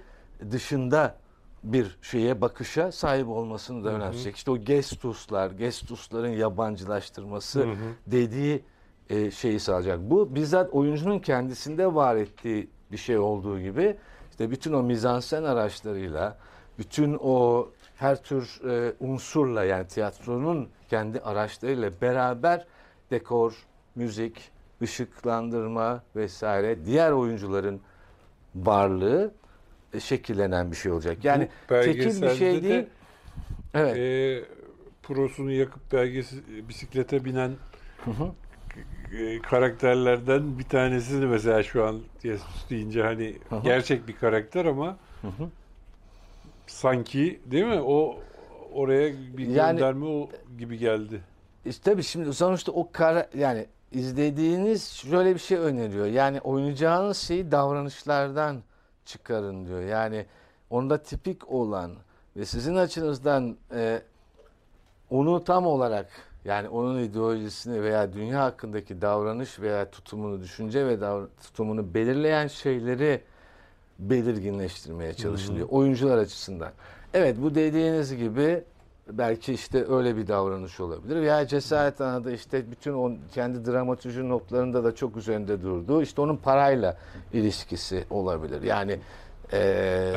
[0.52, 1.16] dışında
[1.64, 4.36] bir şeye, bakışa sahip olmasını da önemseyecek.
[4.36, 7.76] İşte o gestuslar, gestusların yabancılaştırması Hı hı.
[8.08, 8.64] dediği
[9.10, 10.00] e, şeyi sağlayacak.
[10.00, 13.98] Bu bizzat oyuncunun kendisinde var ettiği bir şey olduğu gibi
[14.32, 16.38] işte bütün o mizansen araçlarıyla,
[16.80, 17.68] bütün o
[17.98, 22.66] her tür e, unsurla yani tiyatronun kendi araçlarıyla beraber
[23.12, 27.82] dekor, müzik, ışıklandırma vesaire diğer oyuncuların
[28.56, 29.34] varlığı
[29.94, 31.26] e, şekillenen bir şey olacak.
[31.26, 32.86] Yani tekil bir şey de, değil.
[33.74, 33.98] Evet.
[33.98, 34.44] e,
[35.04, 37.52] prosunu yakıp belgesi, bisiklete binen
[38.06, 38.32] Hı hı.
[39.18, 43.64] e, karakterlerden bir tanesi de mesela şu an Jesus deyince hani Hı hı.
[43.64, 45.50] gerçek bir karakter ama Hı hı.
[46.68, 48.16] Sanki değil mi o
[48.74, 51.22] oraya bir Yani- gönderme o gibi geldi.
[51.66, 56.06] İşte tabii şimdi sonuçta o kara yani izlediğiniz şöyle bir şey öneriyor.
[56.06, 58.58] Yani oynayacağınız şeyi davranışlardan
[59.06, 59.82] çıkarın diyor.
[59.82, 60.26] Yani
[60.70, 61.92] onda tipik olan
[62.38, 64.02] ve sizin açınızdan e,
[65.10, 66.10] onu tam olarak
[66.46, 73.22] yani onun ideolojisini veya dünya hakkındaki davranış veya tutumunu, düşünce ve davra- tutumunu belirleyen şeyleri
[74.00, 76.72] belirginleştirmeye çalışılıyor oyuncular açısından.
[77.14, 78.64] Evet bu dediğiniz gibi
[79.12, 81.16] belki işte öyle bir davranış olabilir.
[81.16, 86.38] Veya Cesaret Ana'da işte bütün o kendi dramatürji notlarında da çok üzerinde durduğu işte onun
[86.38, 86.98] parayla
[87.34, 88.62] ilişkisi olabilir.
[88.62, 89.00] Yani
[89.54, 89.58] e,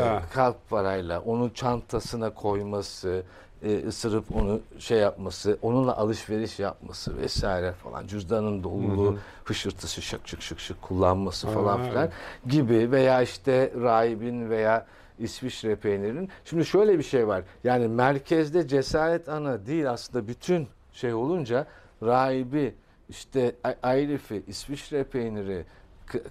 [0.01, 0.23] Evet.
[0.35, 3.23] kalp parayla onu çantasına koyması,
[3.63, 8.07] e, ısırıp onu şey yapması, onunla alışveriş yapması vesaire falan.
[8.07, 12.09] Cüzdanın doluluğu, hışırtısı şık şık şık şık kullanması falan filan
[12.49, 14.87] gibi veya işte rahibin veya
[15.19, 16.29] İsviçre peynirinin.
[16.45, 17.43] Şimdi şöyle bir şey var.
[17.65, 21.67] Yani merkezde cesaret ana değil aslında bütün şey olunca
[22.03, 22.75] rahibi
[23.09, 25.65] işte Ay- Ayrif'i, İsviçre peyniri,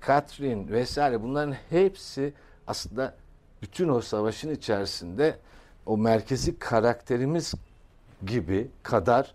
[0.01, 2.33] Katrin vesaire bunların hepsi
[2.67, 3.15] aslında
[3.61, 5.35] bütün o savaşın içerisinde
[5.89, 7.53] o merkezi karakterimiz
[8.25, 9.33] gibi kadar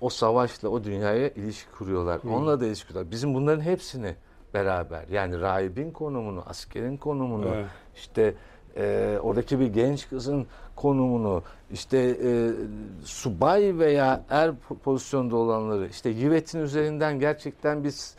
[0.00, 2.20] o savaşla o dünyaya ilişki kuruyorlar.
[2.28, 3.10] Onunla da ilişki kuruyorlar.
[3.12, 4.14] Bizim bunların hepsini
[4.54, 7.66] beraber yani rahibin konumunu, askerin konumunu, Evet.
[7.96, 8.34] işte
[8.76, 12.50] e, oradaki bir genç kızın konumunu, işte e,
[13.04, 18.14] subay veya er po- pozisyonda olanları, işte Yivet'in üzerinden gerçekten biz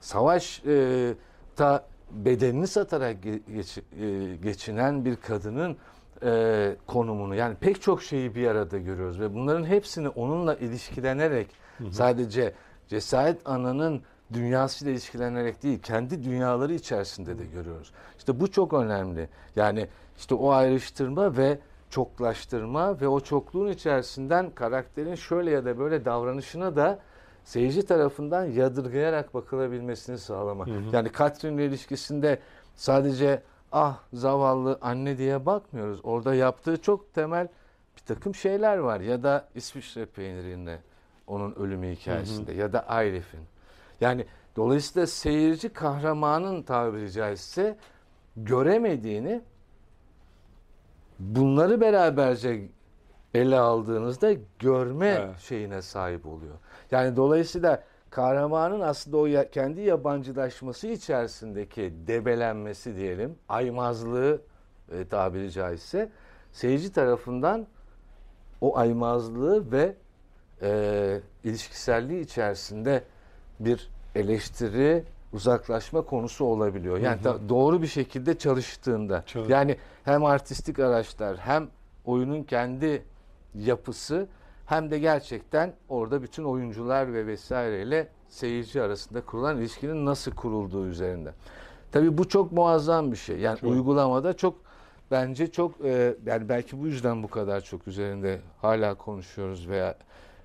[0.00, 1.14] savaş e,
[1.56, 5.76] ta bedenini satarak ge- geç- e, geçinen bir kadının
[6.22, 11.46] e, konumunu yani pek çok şeyi bir arada görüyoruz ve bunların hepsini onunla ilişkilenerek
[11.90, 12.54] sadece
[12.88, 14.02] cesaret ananın
[14.32, 17.92] dünyasıyla ilişkilenerek değil kendi dünyaları içerisinde de görüyoruz.
[18.18, 19.28] İşte bu çok önemli.
[19.56, 21.58] Yani işte o ayrıştırma ve
[21.90, 26.98] çoklaştırma ve o çokluğun içerisinden karakterin şöyle ya da böyle davranışına da
[27.44, 30.68] seyirci tarafından yadırgayarak bakılabilmesini sağlamak.
[30.92, 32.38] Yani Katrin'le ilişkisinde
[32.74, 36.00] sadece ah zavallı anne diye bakmıyoruz.
[36.02, 37.48] Orada yaptığı çok temel
[37.96, 39.00] bir takım şeyler var.
[39.00, 40.78] Ya da İsviçre peynirinde
[41.26, 43.40] onun ölümü hikayesinde ya da Aylef'in.
[44.00, 47.76] Yani dolayısıyla seyirci kahramanın tabiri caizse
[48.36, 49.42] göremediğini
[51.18, 52.68] bunları beraberce
[53.34, 55.38] ele aldığınızda görme Evet.
[55.38, 56.54] şeyine sahip oluyor.
[56.90, 64.40] Yani dolayısıyla kahramanın aslında o ya- kendi yabancılaşması içerisindeki debelenmesi diyelim, aymazlığı
[64.92, 66.10] e, tabiri caizse
[66.52, 67.66] seyirci tarafından
[68.60, 69.94] o aymazlığı ve
[70.62, 73.02] e, ilişkiselliği içerisinde
[73.60, 76.98] bir eleştiri, uzaklaşma konusu olabiliyor.
[76.98, 77.48] Yani Hı hı.
[77.48, 79.22] doğru bir şekilde çalıştığında.
[79.26, 81.68] Çalış- Yani hem artistik araçlar hem
[82.04, 83.02] oyunun kendi
[83.54, 84.26] yapısı
[84.70, 91.32] hem de gerçekten orada bütün oyuncular ve vesaireyle seyirci arasında kurulan ilişkinin nasıl kurulduğu üzerinde.
[91.92, 93.38] Tabii bu çok muazzam bir şey.
[93.38, 93.70] Yani Çok.
[93.70, 94.54] uygulamada çok
[95.10, 99.94] bence çok e, yani belki bu yüzden bu kadar çok üzerinde hala konuşuyoruz veya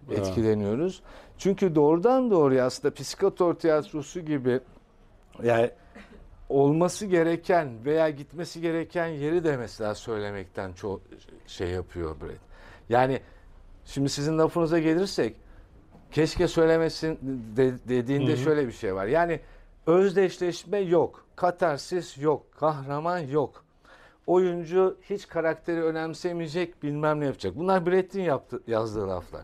[0.09, 0.19] Evet.
[0.19, 1.01] etkileniyoruz.
[1.37, 4.59] Çünkü doğrudan doğruya aslında psikotor tiyatrosu gibi
[5.43, 5.71] yani
[6.49, 11.01] olması gereken veya gitmesi gereken yeri de mesela söylemekten çok
[11.47, 12.39] şey yapıyor Brett.
[12.89, 13.19] Yani
[13.85, 15.35] şimdi sizin lafınıza gelirsek
[16.11, 17.19] keşke söylemesin
[17.57, 18.37] de- dediğinde Hı hı.
[18.37, 19.05] şöyle bir şey var.
[19.05, 19.39] Yani
[19.87, 23.65] özdeşleşme yok, katarsis yok, kahraman yok.
[24.27, 27.55] Oyuncu hiç karakteri önemsemeyecek, bilmem ne yapacak.
[27.57, 29.41] Bunlar Brett'in yaptı, yazdığı laflar.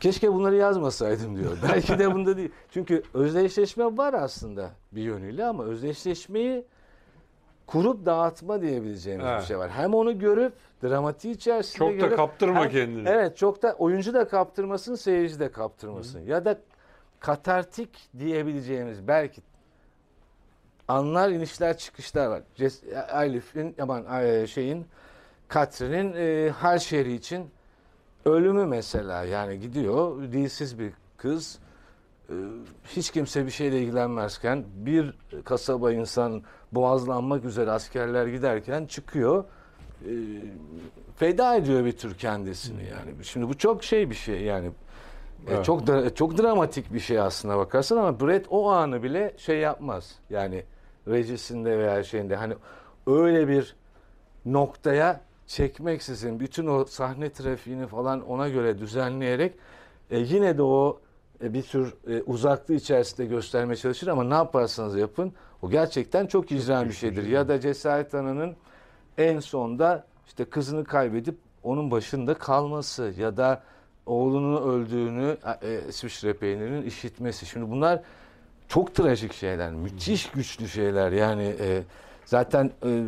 [0.00, 1.58] Keşke bunları yazmasaydım diyor.
[1.72, 2.50] Belki de bunda değil.
[2.70, 6.64] Çünkü özdeşleşme var aslında bir yönüyle ama özdeşleşmeyi
[7.72, 9.40] kurup dağıtma diyebileceğimiz Evet.
[9.40, 9.70] bir şey var.
[9.70, 13.08] Hem onu görüp dramatiği içerisinde Çok da görüp, kaptırma hem- kendini.
[13.08, 16.20] Evet çok da oyuncu da kaptırmasın, seyirci de kaptırmasın.
[16.20, 16.58] Ya da
[17.20, 19.42] katartik diyebileceğimiz belki
[20.88, 22.42] anlar, inişler, çıkışlar var.
[22.58, 24.86] Ces- Elif'in, aman e, şeyin,
[25.48, 27.50] Katri'nin e, her şehri için
[28.24, 31.58] ölümü mesela yani gidiyor dilsiz bir kız
[32.84, 35.14] hiç kimse bir şeyle ilgilenmezken bir
[35.44, 36.42] kasaba insan
[36.72, 39.44] boğazlanmak üzere askerler giderken çıkıyor
[40.04, 40.12] e,
[41.16, 43.24] feda ediyor bir tür kendisini yani.
[43.24, 44.66] Şimdi bu çok şey bir şey yani.
[44.66, 44.72] E,
[45.48, 45.64] Evet.
[45.64, 50.18] Çok da, çok dramatik bir şey aslına bakarsan ama Brett o anı bile şey yapmaz.
[50.30, 50.64] Yani
[51.08, 52.54] rejisinde veya şeyinde hani
[53.06, 53.76] öyle bir
[54.44, 59.54] noktaya çekmeksizin bütün o sahne trafiğini falan ona göre düzenleyerek
[60.10, 61.00] e, yine de o
[61.42, 66.84] bir tür e, uzaklığı içerisinde göstermeye çalışır ama ne yaparsanız yapın o gerçekten çok icra
[66.84, 67.26] bir şeydir.
[67.26, 68.56] Ya da Cesaret Ana'nın
[69.18, 73.62] en sonda işte kızını kaybedip onun başında kalması ya da
[74.06, 77.46] oğlunun öldüğünü e, İsviçre peynirinin işitmesi.
[77.46, 78.00] Şimdi bunlar
[78.68, 81.12] çok trajik şeyler, müthiş güçlü şeyler.
[81.12, 81.82] Yani e,
[82.24, 83.02] zaten e,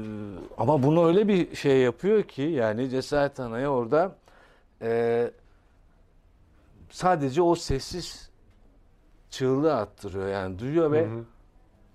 [0.59, 4.17] ama bunu öyle bir şey yapıyor ki yani Cesaret Ana'ya orada
[4.83, 5.31] e,
[6.95, 8.31] sadece o sessiz
[9.31, 10.29] çığlığı attırıyor.
[10.29, 11.25] Yani duyuyor ve Hı hı.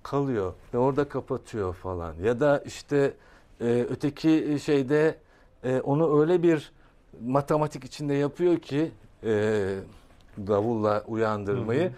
[0.04, 2.14] kalıyor ve orada kapatıyor falan.
[2.24, 3.14] Ya da işte
[3.62, 5.18] e, öteki şeyde
[5.64, 6.72] e, onu öyle bir
[7.26, 8.92] matematik içinde yapıyor ki
[9.24, 9.32] e,
[10.38, 11.84] davulla uyandırmayı.
[11.84, 11.92] Hı hı.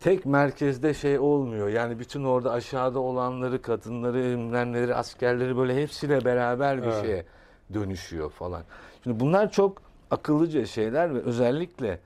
[0.00, 1.68] Tek merkezde şey olmuyor.
[1.68, 7.00] Yani bütün orada aşağıda olanları, kadınları, ünlemleri, askerleri böyle hepsiyle beraber bir Evet.
[7.00, 7.24] şeye
[7.74, 8.62] dönüşüyor falan.
[9.04, 12.00] Şimdi bunlar çok akıllıca şeyler ve özellikle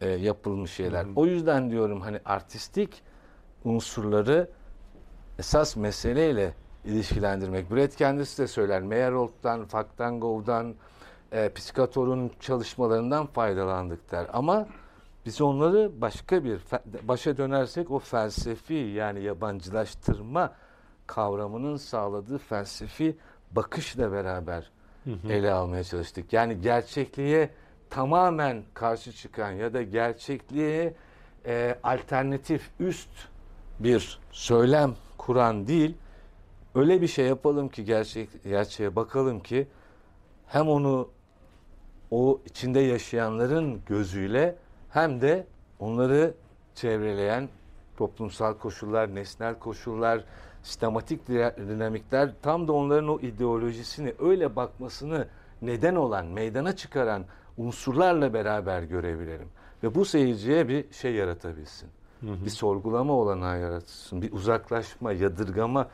[0.00, 1.04] e, yapılmış şeyler.
[1.04, 1.12] Hı hı.
[1.16, 3.02] O yüzden diyorum hani artistik
[3.64, 4.50] unsurları
[5.38, 7.70] esas meseleyle ilişkilendirmek.
[7.70, 8.82] Brett kendisi de söyler.
[8.82, 10.74] Meyerhold'dan, Faktangov'dan,
[11.32, 14.26] e, Piscator'un çalışmalarından faydalandık der.
[14.32, 14.66] Ama
[15.26, 16.60] biz onları başka bir,
[17.02, 20.52] başa dönersek o felsefi yani yabancılaştırma
[21.06, 23.16] kavramının sağladığı felsefi
[23.50, 24.70] bakışla beraber
[25.04, 25.32] Hı hı.
[25.32, 26.32] ele almaya çalıştık.
[26.32, 27.50] Yani gerçekliğe
[27.90, 30.94] tamamen karşı çıkan ya da gerçekliğe
[31.46, 33.10] e, alternatif üst
[33.78, 35.94] bir söylem kuran değil,
[36.74, 39.68] öyle bir şey yapalım ki gerçek gerçeğe bakalım ki
[40.46, 41.08] hem onu
[42.10, 44.56] o içinde yaşayanların gözüyle
[44.90, 45.46] hem de
[45.78, 46.34] onları
[46.74, 47.48] çevreleyen
[47.96, 50.24] toplumsal koşullar, nesnel koşullar,
[50.62, 55.28] sistematik di- dinamikler tam da onların o ideolojisini öyle bakmasını
[55.62, 57.24] neden olan, meydana çıkaran
[57.56, 59.48] unsurlarla beraber görebilirim.
[59.82, 61.88] Ve bu seyirciye bir şey yaratabilsin.
[62.20, 62.44] Hı hı.
[62.44, 64.22] Bir sorgulama olanağı yaratsın.
[64.22, 65.88] Bir uzaklaşma, yadırgama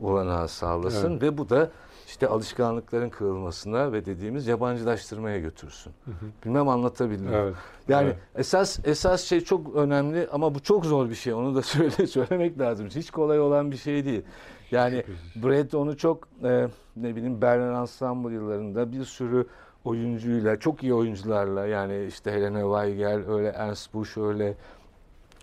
[0.00, 1.10] olanağı sağlasın.
[1.12, 1.22] Evet.
[1.22, 1.70] Ve bu da
[2.06, 5.92] işte alışkanlıkların kırılmasına ve dediğimiz yabancılaştırmaya götürsün.
[6.04, 6.44] Hı hı.
[6.44, 7.34] Bilmem anlatabildim.
[7.34, 7.54] Evet.
[7.88, 8.18] Yani Evet.
[8.34, 11.34] esas esas şey çok önemli ama bu çok zor bir şey.
[11.34, 12.88] Onu da söyle söylemek lazım.
[12.88, 14.22] Hiç kolay olan bir şey değil.
[14.70, 15.04] Yani
[15.36, 19.46] Brett onu çok e, ne bileyim Berlin Ensemble yıllarında bir sürü
[19.84, 24.54] oyuncuyla, çok iyi oyuncularla yani işte Helena Weigel, öyle Ernst Busch, öyle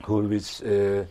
[0.04, 1.04] Hurwitz, e,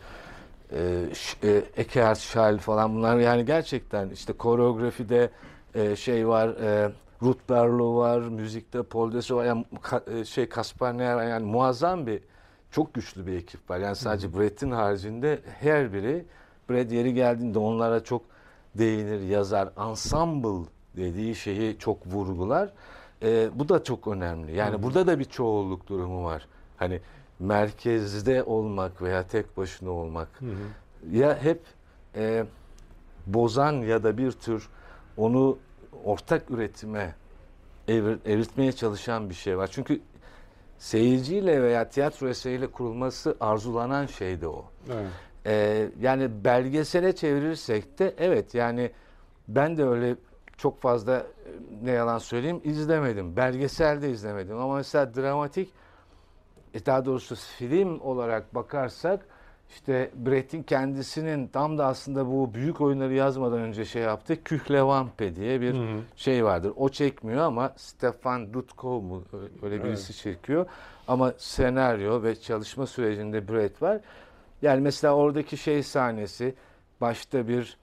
[0.71, 1.09] e,
[1.43, 5.29] e, Eckhart Schall falan bunlar yani gerçekten işte koreografide
[5.75, 10.49] e, şey var, e, Ruth Berlo var, müzikte Paul Dessau var, yani ka- e, şey
[10.49, 12.21] Kaspar Neuer yani muazzam bir
[12.71, 13.77] çok güçlü bir ekip var.
[13.77, 16.25] Yani sadece Brett'in haricinde her biri
[16.69, 18.21] Brett yeri geldiğinde onlara çok
[18.75, 19.69] değinir, yazar.
[19.89, 22.69] Ensemble dediği şeyi çok vurgular.
[23.23, 24.55] E, bu da çok önemli.
[24.55, 26.47] Yani Hı burada da bir çoğulluk durumu var.
[26.77, 27.01] Hani
[27.39, 31.17] merkezde olmak veya tek başına olmak Hı hı.
[31.17, 31.61] ya hep
[32.15, 32.45] e,
[33.25, 34.69] bozan ya da bir tür
[35.17, 35.57] onu
[36.03, 37.15] ortak üretime
[37.87, 39.69] evir, evirtmeye çalışan bir şey var.
[39.71, 40.01] Çünkü
[40.77, 44.65] seyirciyle veya tiyatro eseriyle kurulması arzulanan şey de o.
[44.93, 45.07] Evet.
[45.45, 48.91] Ee, yani belgesele çevirirsek de evet yani
[49.47, 50.15] ben de öyle
[50.57, 51.25] çok fazla e,
[51.83, 53.35] ne yalan söyleyeyim izlemedim.
[53.35, 55.69] Belgesel de izlemedim ama mesela dramatik
[56.73, 59.25] e, daha doğrusu film olarak bakarsak
[59.69, 64.43] işte Brett'in kendisinin tam da aslında bu büyük oyunları yazmadan önce şey yaptı.
[64.43, 66.01] Kühlevampe diye bir Hı hı.
[66.15, 66.73] şey vardır.
[66.75, 69.23] O çekmiyor ama Stefan Dudko mu
[69.61, 70.65] öyle birisi çekiyor.
[71.07, 73.99] Ama senaryo ve çalışma sürecinde Brett var.
[74.61, 76.55] Yani mesela oradaki şey sahnesi
[77.01, 77.77] başta bir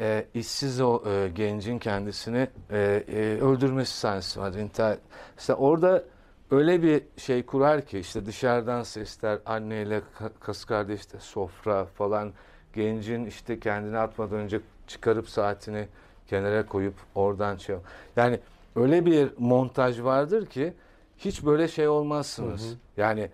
[0.00, 4.54] e, işsiz o e, gencin kendisini e, e, öldürmesi sahnesi var.
[4.54, 4.98] İntihar.
[5.36, 6.04] Mesela orada
[6.50, 10.02] öyle bir şey kurar ki işte dışarıdan sesler anneyle
[10.40, 12.32] kız kardeşte sofra falan
[12.74, 15.88] gencin işte kendini atmadan önce çıkarıp saatini
[16.26, 17.76] kenara koyup oradan şey
[18.16, 18.40] yani
[18.76, 20.74] öyle bir montaj vardır ki
[21.18, 22.64] hiç böyle şey olmazsınız.
[22.64, 22.76] Hı hı.
[22.96, 23.30] Yani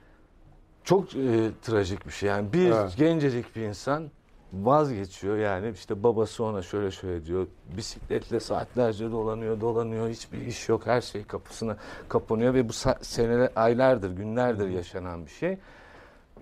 [0.84, 2.28] çok e, trajik bir şey.
[2.28, 2.96] Yani bir Evet.
[2.96, 4.10] gencecik bir insan
[4.52, 10.86] vazgeçiyor yani işte babası ona şöyle şöyle diyor bisikletle saatlerce dolanıyor dolanıyor hiçbir iş yok
[10.86, 11.76] her şey kapısına
[12.08, 15.58] kapanıyor ve bu seneler aylardır günlerdir yaşanan bir şey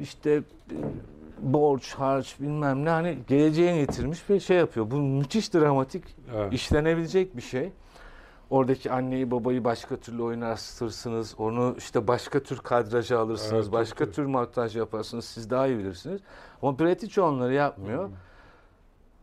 [0.01, 0.43] işte e,
[1.43, 6.05] borç harç bilmem ne hani geleceğe getirmiş bir şey yapıyor bu müthiş dramatik
[6.37, 6.53] Evet.
[6.53, 7.73] işlenebilecek bir şey.
[8.55, 11.35] Oradaki anneyi babayı başka türlü oynarsınız.
[11.39, 13.65] Onu işte başka tür kadraja alırsınız.
[13.67, 15.25] Evet, başka tür montaj yaparsınız.
[15.25, 16.21] Siz daha iyi bilirsiniz.
[16.63, 18.11] Ama Brett hiç onları yapmıyor.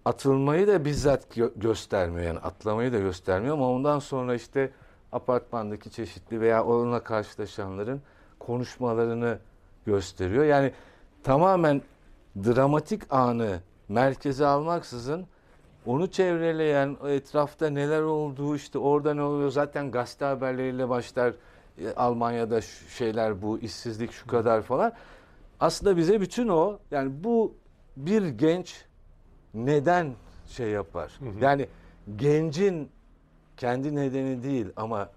[0.05, 2.25] Atılmayı da bizzat gö- göstermiyor.
[2.27, 3.53] Yani atlamayı da göstermiyor.
[3.53, 4.71] Ama ondan sonra işte
[5.11, 8.01] apartmandaki çeşitli veya onunla karşılaşanların
[8.39, 9.37] konuşmalarını
[9.85, 10.45] gösteriyor.
[10.45, 10.71] Yani
[11.23, 11.81] tamamen
[12.35, 13.59] dramatik anı
[13.89, 15.25] merkeze almaksızın
[15.85, 21.33] onu çevreleyen etrafta neler olduğu işte orada ne oluyor zaten gazete haberleriyle başlar
[21.77, 22.61] E, Almanya'da
[22.97, 24.93] şeyler bu işsizlik şu kadar falan.
[25.59, 27.53] Aslında bize bütün o yani bu
[27.97, 28.85] bir genç
[29.53, 30.13] neden
[30.47, 31.11] şey yapar?
[31.19, 31.43] Hı hı.
[31.43, 31.67] Yani
[32.15, 32.89] gencin
[33.57, 35.09] kendi nedeni değil ama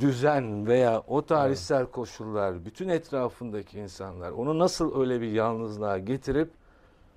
[0.00, 6.50] düzen veya o tarihsel koşullar, bütün etrafındaki insanlar onu nasıl öyle bir yalnızlığa getirip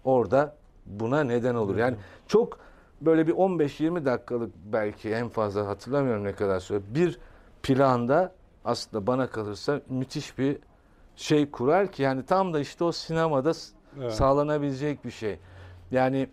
[0.03, 0.55] orada
[0.86, 1.78] buna neden olur.
[1.78, 1.96] Yani
[2.28, 2.60] çok
[3.02, 7.20] böyle bir 15-20 dakikalık belki en fazla hatırlamıyorum ne kadar süre bir
[7.64, 8.32] planda
[8.66, 10.58] aslında bana kalırsa müthiş bir
[11.16, 13.52] şey kurar ki yani tam da işte o sinemada
[14.00, 14.14] Evet.
[14.14, 15.40] sağlanabilecek bir şey.
[15.92, 16.30] Yani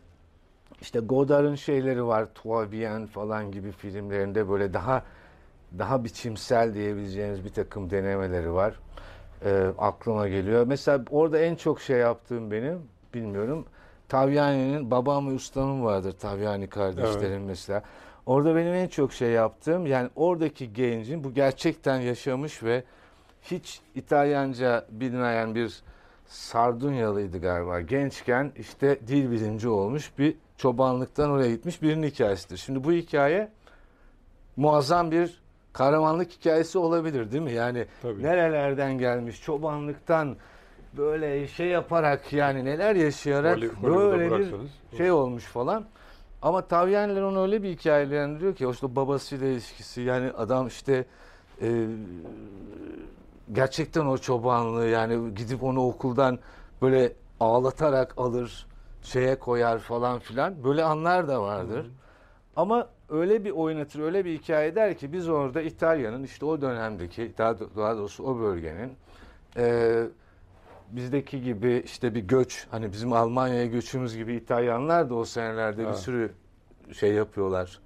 [0.81, 5.03] işte Godard'ın şeyleri var, Toi Bien falan gibi filmlerinde böyle daha
[5.79, 8.75] daha biçimsel diyebileceğimiz bir takım denemeleri var.
[9.45, 10.67] Ee, aklıma geliyor.
[10.67, 12.79] Mesela orada en çok şey yaptığım benim,
[13.15, 13.67] bilmiyorum.
[14.11, 17.83] Tavyani'nin babam ve ustamım vardır Tavyani kardeşlerim mesela.
[18.27, 22.85] Orada benim en çok şey yaptığım yani oradaki gencin bu gerçekten yaşamış ve
[23.43, 25.83] hiç İtalyanca bilmeyen bir
[26.27, 27.81] Sardunyalıydı galiba.
[27.81, 32.57] Gençken işte dil bilimci olmuş bir çobanlıktan oraya gitmiş birinin hikayesidir.
[32.57, 33.49] Şimdi bu hikaye
[34.57, 35.43] muazzam bir
[35.73, 37.53] kahramanlık hikayesi olabilir değil mi?
[37.53, 38.23] Yani Tabii.
[38.23, 40.37] nerelerden gelmiş çobanlıktan
[40.97, 44.55] böyle şey yaparak yani neler yaşayarak Holly- böyle bir
[44.97, 45.85] şey olmuş falan.
[46.43, 51.05] Ama Tavyaniler onu öyle bir hikayelendiriyor ki işte babasıyla ilişkisi yani adam işte
[51.63, 51.87] e,
[53.53, 56.39] gerçekten o çobanlığı yani gidip onu okuldan
[56.83, 58.67] böyle ağlatarak alır
[59.03, 61.87] şeye koyar falan filan böyle anlar da vardır.
[62.57, 67.33] Ama öyle bir oynatır, öyle bir hikaye der ki biz orada İtalya'nın işte o dönemdeki
[67.39, 68.93] daha, daha doğrusu o bölgenin
[69.57, 70.05] e,
[70.93, 75.87] bizdeki gibi işte bir göç hani bizim Almanya'ya göçümüz gibi İtalyanlar da o senelerde bir
[75.87, 75.99] Evet.
[75.99, 76.33] sürü
[76.93, 77.79] şey yapıyorlar.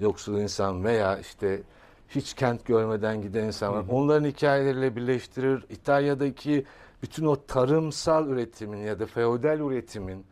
[0.00, 1.62] Yoksul insan veya işte
[2.08, 3.84] hiç kent görmeden giden insanlar.
[3.90, 5.64] Onların hikayeleriyle birleştirir.
[5.70, 6.64] İtalya'daki
[7.02, 10.24] bütün o tarımsal üretimin ya da feodal üretimin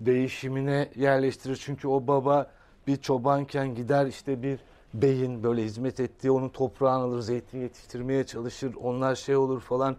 [0.00, 1.56] değişimine yerleştirir.
[1.56, 2.50] Çünkü o baba
[2.86, 4.58] bir çobanken gider işte bir
[4.94, 8.74] beyin böyle hizmet ettiği onun toprağını alır, zeytin yetiştirmeye çalışır.
[8.82, 9.96] Onlar şey olur falan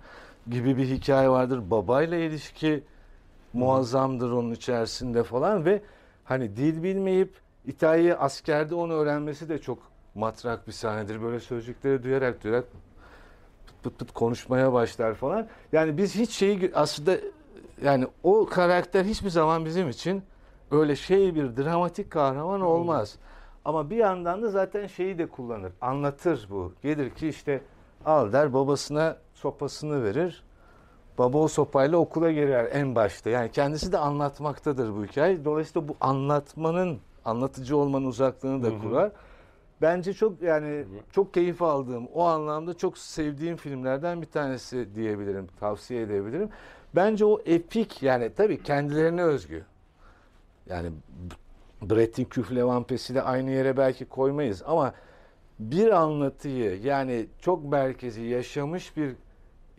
[0.47, 1.71] gibi bir hikaye vardır.
[1.71, 2.83] Babayla ilişki
[3.53, 5.81] muazzamdır onun içerisinde falan ve
[6.23, 7.33] hani dil bilmeyip
[7.65, 9.79] İtalya'yı askerde onu öğrenmesi de çok
[10.15, 11.21] matrak bir sahnedir.
[11.21, 12.65] Böyle sözcükleri duyarak duyarak
[13.67, 15.47] pıt pıt pıt konuşmaya başlar falan.
[15.71, 17.17] Yani biz hiç şeyi aslında
[17.83, 20.23] yani o karakter hiçbir zaman bizim için
[20.71, 23.15] öyle şey bir dramatik kahraman olmaz.
[23.65, 25.71] Ama bir yandan da zaten şeyi de kullanır.
[25.81, 26.73] Anlatır bu.
[26.83, 27.61] Gelir ki işte
[28.05, 30.43] al der babasına sopasını verir.
[31.17, 33.29] Baba o sopayla okula girer en başta.
[33.29, 35.45] Yani kendisi de anlatmaktadır bu hikaye.
[35.45, 39.11] Dolayısıyla bu anlatmanın, anlatıcı olmanın uzaklığını da kurar.
[39.81, 46.01] Bence çok yani çok keyif aldığım, o anlamda çok sevdiğim filmlerden bir tanesi diyebilirim, tavsiye
[46.01, 46.49] edebilirim.
[46.95, 49.65] Bence o epik yani tabii kendilerine özgü.
[50.69, 50.91] Yani
[51.81, 54.93] Brett'in Küfle Vampesi'yle aynı yere belki koymayız ama
[55.59, 59.15] bir anlatıyı yani çok merkezi yaşamış bir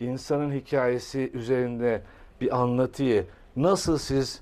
[0.00, 2.02] insanın hikayesi üzerinde
[2.40, 3.26] bir anlatıyı
[3.56, 4.40] nasıl siz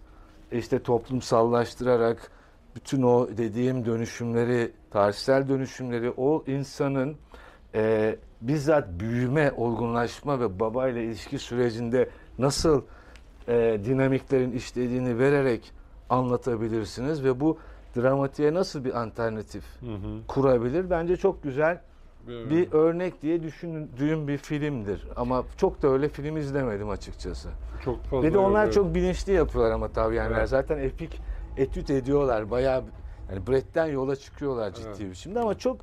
[0.53, 2.31] işte toplumsallaştırarak
[2.77, 7.17] bütün o dediğim dönüşümleri, tarihsel dönüşümleri o insanın
[7.75, 12.83] e, bizzat büyüme, olgunlaşma ve babayla ilişki sürecinde nasıl
[13.49, 15.73] e, dinamiklerin işlediğini vererek
[16.11, 17.59] anlatabilirsiniz ve bu
[17.97, 20.27] dramatiğe nasıl bir alternatif Hı hı.
[20.29, 20.91] kurabilir?
[20.91, 21.81] Bence çok güzel
[22.29, 25.07] bir örnek diye düşündüğüm bir filmdir.
[25.17, 27.49] Ama çok da öyle film izlemedim açıkçası.
[27.85, 28.73] çok fazla Ve de onlar öyle.
[28.73, 30.39] çok bilinçli yapıyorlar ama Tavyenler.
[30.39, 30.49] Evet.
[30.49, 31.21] Zaten epik
[31.57, 32.51] etüt ediyorlar.
[32.51, 32.85] Bayağı
[33.33, 35.01] yani Brett'ten yola çıkıyorlar ciddi Evet.
[35.01, 35.81] bir biçimde ama çok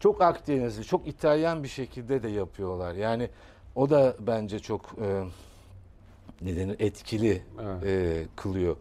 [0.00, 2.94] çok Akdenizli, çok İtalyan bir şekilde de yapıyorlar.
[2.94, 3.28] Yani
[3.74, 5.24] o da bence çok e,
[6.42, 7.84] ne denir etkili Evet.
[7.86, 8.76] e, kılıyor.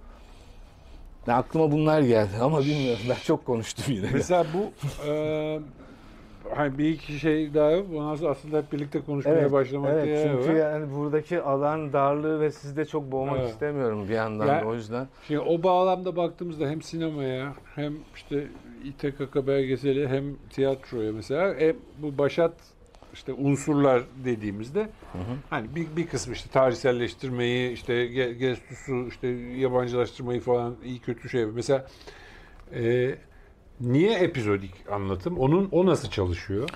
[1.28, 4.10] Ya aklıma bunlar geldi ama bilmiyorum ben çok konuştum yine.
[4.14, 4.72] Mesela bu
[5.08, 5.60] e,
[6.56, 7.88] hani bir iki şey daha yok.
[7.94, 10.56] Ondan sonra aslında hep birlikte konuşmaya başlamak evet, diye çünkü var.
[10.56, 13.50] yani buradaki alan darlığı ve sizde çok boğmak Evet.
[13.50, 15.08] istemiyorum bir yandan Ya- da o yüzden.
[15.28, 18.48] Şimdi o bağlamda baktığımızda hem sinemaya hem işte
[18.84, 22.54] İTKK belgeseli hem tiyatroya mesela hem bu başat
[23.14, 24.90] işte unsurlar dediğimizde
[25.50, 31.46] hani bir, bir kısmı işte tarihselleştirmeyi işte ge- gestusu işte yabancılaştırmayı falan iyi kötü şey
[31.46, 31.88] mesela
[32.76, 33.16] e,
[33.82, 36.70] niye epizodik anlatım onun o nasıl çalışıyor?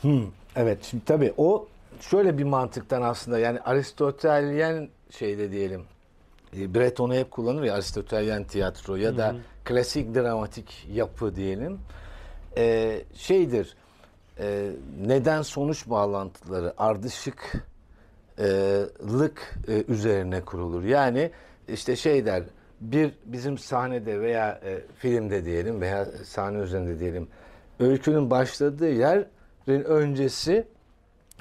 [0.00, 0.22] Hmm,
[0.56, 1.68] evet şimdi tabii o
[2.00, 5.82] şöyle bir mantıktan aslında yani Aristotelyen şeyde diyelim
[6.56, 11.78] e, Brett onu hep kullanır ya Aristotelyen tiyatro ya da klasik dramatik yapı diyelim
[12.56, 13.76] E, şeydir
[14.38, 14.70] e,
[15.06, 17.52] neden sonuç bağlantıları ardışık
[18.38, 18.44] e,
[19.12, 20.84] lık e, üzerine kurulur.
[20.84, 21.30] Yani
[21.68, 22.42] işte şey der
[22.82, 27.28] bir bizim sahnede veya e, filmde diyelim veya sahne üzerinde diyelim
[27.80, 30.66] öykünün başladığı yerin öncesi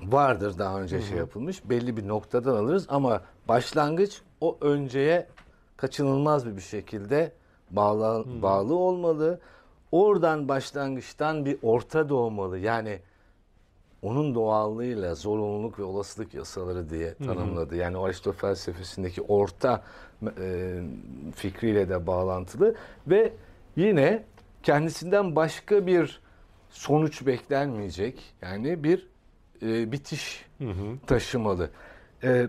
[0.04, 1.70] vardır daha önce şey yapılmış.
[1.70, 5.28] Belli bir noktadan alırız ama başlangıç o önceye
[5.78, 7.32] kaçınılmaz bir bir şekilde
[7.72, 9.39] bağlı, bağlı olmalı.
[9.92, 12.60] Oradan başlangıçtan bir orta doğmalı.
[12.60, 13.00] Yani
[14.02, 17.76] onun doğallığıyla zorunluluk ve olasılık yasaları diye tanımladı.
[17.76, 19.84] Yani Aristo felsefesindeki orta
[20.41, 20.80] e,
[21.36, 22.76] fikriyle de bağlantılı
[23.08, 23.34] ve
[23.76, 24.24] yine
[24.64, 26.22] kendisinden başka bir
[26.70, 28.34] sonuç beklenmeyecek.
[28.41, 29.08] Yani bir
[29.62, 30.45] e, bitiş
[31.08, 31.70] taşımalı.
[32.24, 32.47] E,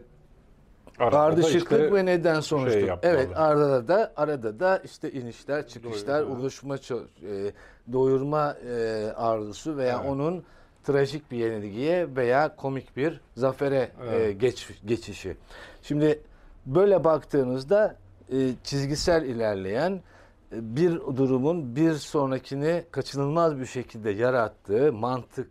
[0.99, 2.73] Arada da Ardışıklık işte ve neden sonuçluk.
[2.73, 3.13] şey yapmalı.
[3.15, 6.41] evet arada da arada da işte inişler çıkışlar Doyurma.
[6.41, 7.05] oluşma ço-
[7.49, 7.53] e,
[7.93, 10.11] doyurma e, arzusu veya Evet.
[10.11, 10.45] onun
[10.85, 14.41] trajik bir yenilgiye veya komik bir zafere e, Evet.
[14.41, 15.37] geç geçişi.
[15.83, 16.21] Şimdi
[16.67, 17.97] böyle baktığınızda
[18.33, 25.51] e, çizgisel ilerleyen e, bir durumun bir sonrakini kaçınılmaz bir şekilde yarattığı mantık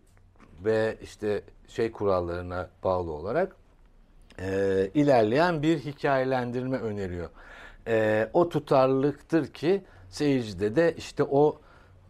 [0.66, 3.56] ve işte şey kurallarına bağlı olarak
[4.40, 7.30] e, ilerleyen bir hikayelendirme öneriyor.
[7.88, 11.60] E, o tutarlılıktır ki seyircide de işte o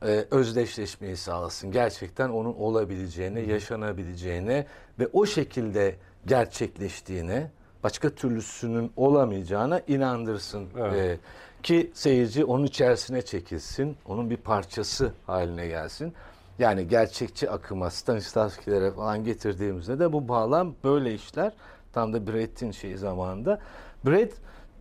[0.06, 1.72] e, özdeşleşmeyi sağlasın.
[1.72, 4.66] Gerçekten onun olabileceğine, yaşanabileceğine
[5.00, 5.96] ve o şekilde
[6.26, 7.52] gerçekleştiğine,
[7.84, 10.68] başka türlüsünün olamayacağına inandırsın.
[10.78, 10.94] Evet.
[10.96, 11.20] E,
[11.64, 16.14] ki seyirci onun içerisine çekilsin, onun bir parçası haline gelsin.
[16.60, 21.54] Yani gerçekçi akıma, Stanislavskilere falan getirdiğimizde de bu bağlam böyle işler.
[21.94, 23.60] Tam da Brett'in şeyi zamanında.
[24.06, 24.34] Brett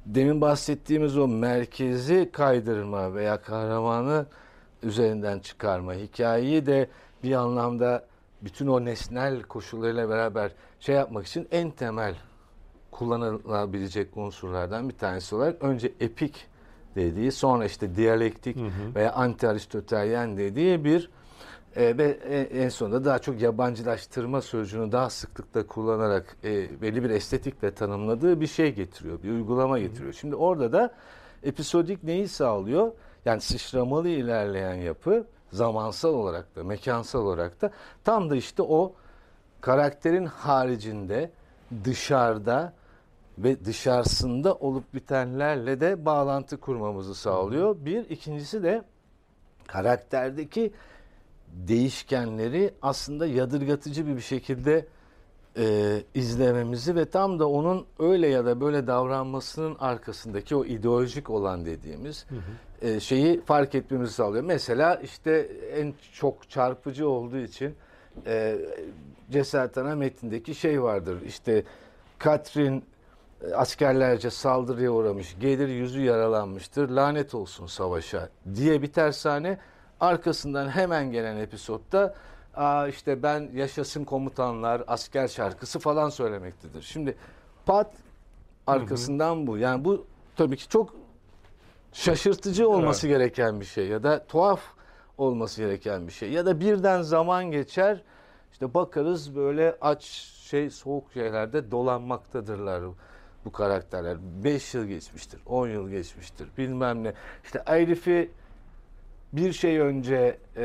[0.07, 4.27] demin bahsettiğimiz o merkezi kaydırma veya kahramanı
[4.83, 6.89] üzerinden çıkarma hikayeyi de
[7.23, 8.05] bir anlamda
[8.43, 12.15] bütün o nesnel koşullarıyla beraber şey yapmak için en temel
[12.91, 16.47] kullanılabilecek unsurlardan bir tanesi olarak önce epik
[16.95, 18.57] dediği sonra işte diyalektik
[18.95, 21.11] veya anti aristotelyen dediği bir
[21.77, 27.11] e, ve e, en sonunda daha çok yabancılaştırma sözcüğünü daha sıklıkla kullanarak e, belli bir
[27.11, 30.13] estetikle tanımladığı bir şey getiriyor, bir uygulama getiriyor.
[30.13, 30.95] Şimdi orada da
[31.43, 32.93] episodik neyi sağlıyor?
[33.25, 37.71] Yani sıçramalı ilerleyen yapı zamansal olarak da mekansal olarak da
[38.05, 38.95] tam da işte o
[39.61, 41.31] karakterin haricinde
[41.85, 42.73] dışarıda
[43.39, 47.77] ve dışarısında olup bitenlerle de bağlantı kurmamızı sağlıyor.
[47.81, 48.83] Bir, ikincisi de
[49.67, 50.73] karakterdeki
[51.53, 54.87] değişkenleri aslında yadırgatıcı bir şekilde
[55.57, 61.65] e, izlememizi ve tam da onun öyle ya da böyle davranmasının arkasındaki o ideolojik olan
[61.65, 62.70] dediğimiz hı hı.
[62.83, 64.45] E, şeyi fark etmemizi sağlıyor.
[64.45, 67.75] Mesela işte en çok çarpıcı olduğu için
[68.27, 68.59] e,
[69.31, 71.23] Cesaret Ana metnindeki şey vardır.
[71.27, 71.65] İşte
[72.19, 72.85] Katrin
[73.45, 79.59] e, askerlerce saldırıya uğramış, gelir yüzü yaralanmıştır, lanet olsun savaşa diye bir tersane.
[80.01, 82.15] Arkasından hemen gelen episodda
[82.55, 86.83] Aa işte ben yaşasın komutanlar, asker şarkısı falan söylemektedir.
[86.83, 87.17] Şimdi
[87.67, 87.93] pat
[88.67, 89.47] arkasından hı hı.
[89.47, 89.59] bu.
[89.59, 90.07] Yani bu
[90.37, 90.95] tabii ki çok
[91.93, 93.19] şaşırtıcı olması evet.
[93.19, 94.61] gereken bir şey ya da tuhaf
[95.19, 96.31] olması gereken bir şey.
[96.31, 98.03] Ya da birden zaman geçer
[98.53, 100.05] işte bakarız böyle aç
[100.51, 102.83] şey soğuk şeylerde dolanmaktadırlar
[103.45, 104.17] bu karakterler.
[104.45, 107.13] 5 yıl geçmiştir, 10 yıl geçmiştir bilmem ne.
[107.45, 108.31] İşte Elif'i
[109.33, 110.65] bir şey önce e,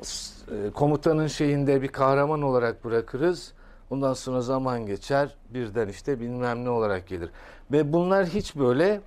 [0.00, 3.52] e, komutanın şeyinde bir kahraman olarak bırakırız.
[3.90, 7.30] Ondan sonra zaman geçer birden işte bilmem ne olarak gelir.
[7.72, 9.00] Ve bunlar hiç böyle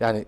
[0.00, 0.26] yani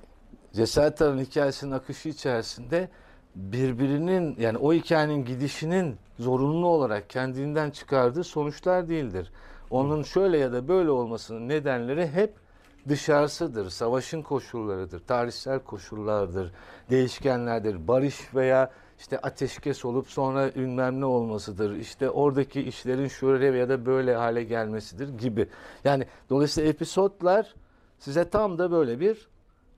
[0.52, 2.88] Cesaret Arı'nın hikayesinin akışı içerisinde
[3.34, 9.32] birbirinin yani o hikayenin gidişinin zorunlu olarak kendinden çıkardığı sonuçlar değildir.
[9.70, 12.34] Onun şöyle ya da böyle olmasının nedenleri hep
[12.88, 13.70] dışarısıdır.
[13.70, 16.52] Savaşın koşullarıdır, tarihsel koşullardır,
[16.90, 17.88] değişkenlerdir.
[17.88, 21.76] Barış veya işte ateşkes olup sonra ünlem ne olmasıdır.
[21.76, 25.48] İşte oradaki işlerin şöyle ya da böyle hale gelmesidir gibi.
[25.84, 27.54] Yani dolayısıyla episodlar
[27.98, 29.28] size tam da böyle bir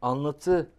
[0.03, 0.70] anlatı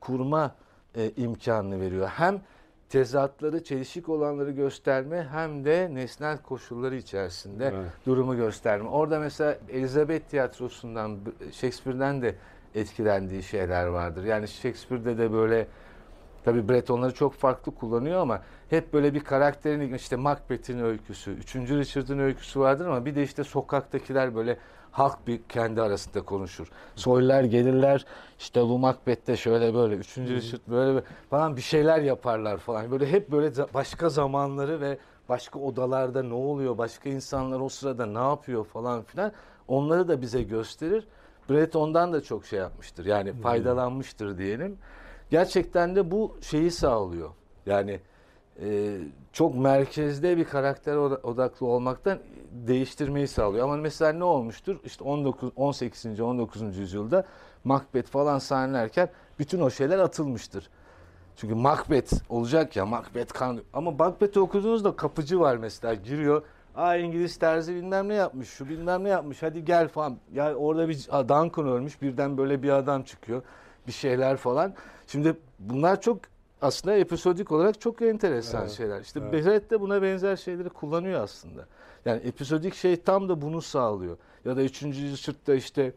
[0.00, 0.54] kurma
[0.94, 2.08] e, imkanını veriyor.
[2.08, 2.40] Hem
[2.88, 7.92] tezatları, çelişik olanları gösterme hem de nesnel koşulları içerisinde evet.
[8.06, 8.88] durumu gösterme.
[8.88, 11.18] Orada mesela Elizabeth tiyatrosundan,
[11.52, 12.34] Shakespeare'den de
[12.74, 14.24] etkilendiği şeyler vardır.
[14.24, 15.66] Yani Shakespeare'de de böyle
[16.44, 21.54] Tabii Bretonları çok farklı kullanıyor ama hep böyle bir karakterin işte Macbeth'in öyküsü, 3.
[21.56, 24.58] Richard'ın öyküsü vardır ama bir de işte sokaktakiler böyle
[24.92, 26.68] halk bir kendi arasında konuşur.
[26.96, 28.06] Soylar gelirler
[28.38, 30.18] işte bu Macbeth'te şöyle böyle, 3.
[30.18, 32.90] Richard böyle falan bir şeyler yaparlar falan.
[32.90, 38.18] Böyle hep böyle başka zamanları ve başka odalarda ne oluyor, başka insanlar o sırada ne
[38.18, 39.32] yapıyor falan filan
[39.68, 41.06] onları da bize gösterir.
[41.50, 43.06] Brett ondan da çok şey yapmıştır.
[43.06, 44.78] Yani faydalanmıştır diyelim
[45.30, 47.30] gerçekten de bu şeyi sağlıyor.
[47.66, 48.00] Yani
[48.60, 48.98] e,
[49.32, 52.18] çok merkezde bir karakter odaklı olmaktan
[52.52, 53.64] değiştirmeyi sağlıyor.
[53.64, 54.76] Ama mesela ne olmuştur?
[54.84, 56.20] İşte 19 18.
[56.20, 56.76] 19.
[56.76, 57.24] yüzyılda
[57.64, 60.68] Macbeth falan sahnelerken bütün o şeyler atılmıştır.
[61.36, 66.42] Çünkü Macbeth olacak ya Macbeth kan ama Macbeth'i okuduğunuzda kapıcı var mesela giriyor.
[66.76, 69.42] Aa İngiliz terzi bilmem ne yapmış, şu bilmem ne yapmış.
[69.42, 70.18] Hadi gel falan.
[70.32, 70.96] Ya orada bir
[71.28, 73.42] Duncan ölmüş, birden böyle bir adam çıkıyor.
[73.86, 74.74] Bir şeyler falan.
[75.06, 76.18] Şimdi bunlar çok
[76.62, 79.00] aslında episodik olarak çok enteresan evet, şeyler.
[79.00, 79.32] İşte evet.
[79.32, 81.66] Behret de buna benzer şeyleri kullanıyor aslında.
[82.04, 84.16] Yani episodik şey tam da bunu sağlıyor.
[84.44, 85.92] Ya da üçüncü sırtta işte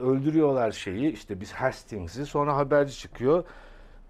[0.00, 3.44] öldürüyorlar şeyi işte biz Hastings'i sonra haberci çıkıyor.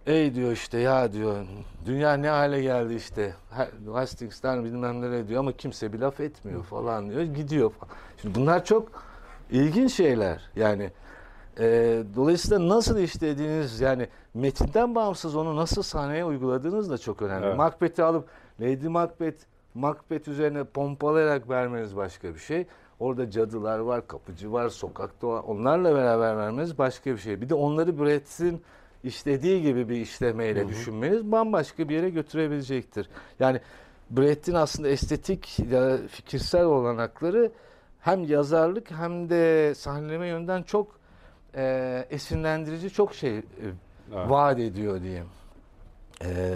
[0.07, 1.47] Ey diyor işte ya diyor
[1.87, 3.35] dünya ne hale geldi işte
[3.93, 7.93] Hastings'ten bilmem nereye diyor ama kimse bir laf etmiyor falan diyor gidiyor falan.
[8.23, 8.89] Şimdi bunlar çok
[9.51, 10.91] ilginç şeyler yani
[11.61, 17.47] e, dolayısıyla nasıl işlediğiniz yani metinden bağımsız onu nasıl sahneye uyguladığınız da çok önemli.
[17.47, 17.57] Evet.
[17.57, 18.29] Macbeth'i alıp
[18.61, 19.45] Lady Macbeth,
[19.75, 22.67] Macbeth üzerine pompalayarak vermeniz başka bir şey.
[23.01, 25.43] Orada cadılar var, kapıcı var, sokakta var.
[25.47, 27.41] Onlarla beraber vermeniz başka bir şey.
[27.41, 28.63] Bir de onları Brett'in
[29.05, 30.69] işlediği gibi bir işlemeyle hı hı.
[30.69, 33.09] düşünmeniz bambaşka bir yere götürebilecektir.
[33.41, 33.61] Yani
[34.11, 37.53] Brett'in aslında estetik ya fikirsel olanakları
[38.01, 41.00] hem yazarlık hem de sahneleme yönden çok
[41.57, 43.43] e, esinlendirici çok şey e,
[44.15, 44.31] evet.
[44.31, 45.27] vaat ediyor diyeyim.
[46.25, 46.55] E,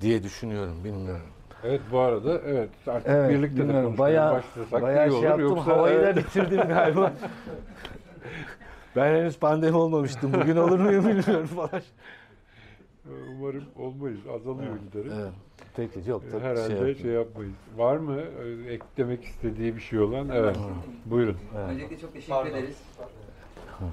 [0.00, 1.26] diye düşünüyorum bilmiyorum.
[1.64, 5.24] Evet bu arada evet artık evet, birlikte de konuşmaya bayağı, başlasak bayağı iyi şey olur.
[5.24, 7.12] Yaptım, Yoksa havayı da bitirdim galiba.
[8.96, 10.32] ben henüz pandemi olmamıştım.
[10.32, 11.82] Bugün olur muyum bilmiyorum falan.
[13.30, 14.20] Umarım olmayız.
[14.34, 15.12] Azalıyor evet, giderek.
[15.20, 15.32] Evet.
[15.76, 17.54] Peki yok tabii Herhalde şey, şey yapmayız.
[17.76, 20.28] Var mı e, eklemek istediği bir şey olan?
[20.28, 20.56] Evet.
[21.04, 21.36] Buyurun.
[21.56, 21.70] Evet.
[21.70, 22.50] Öncelikle çok teşekkür Pardon.
[22.50, 22.82] ederiz.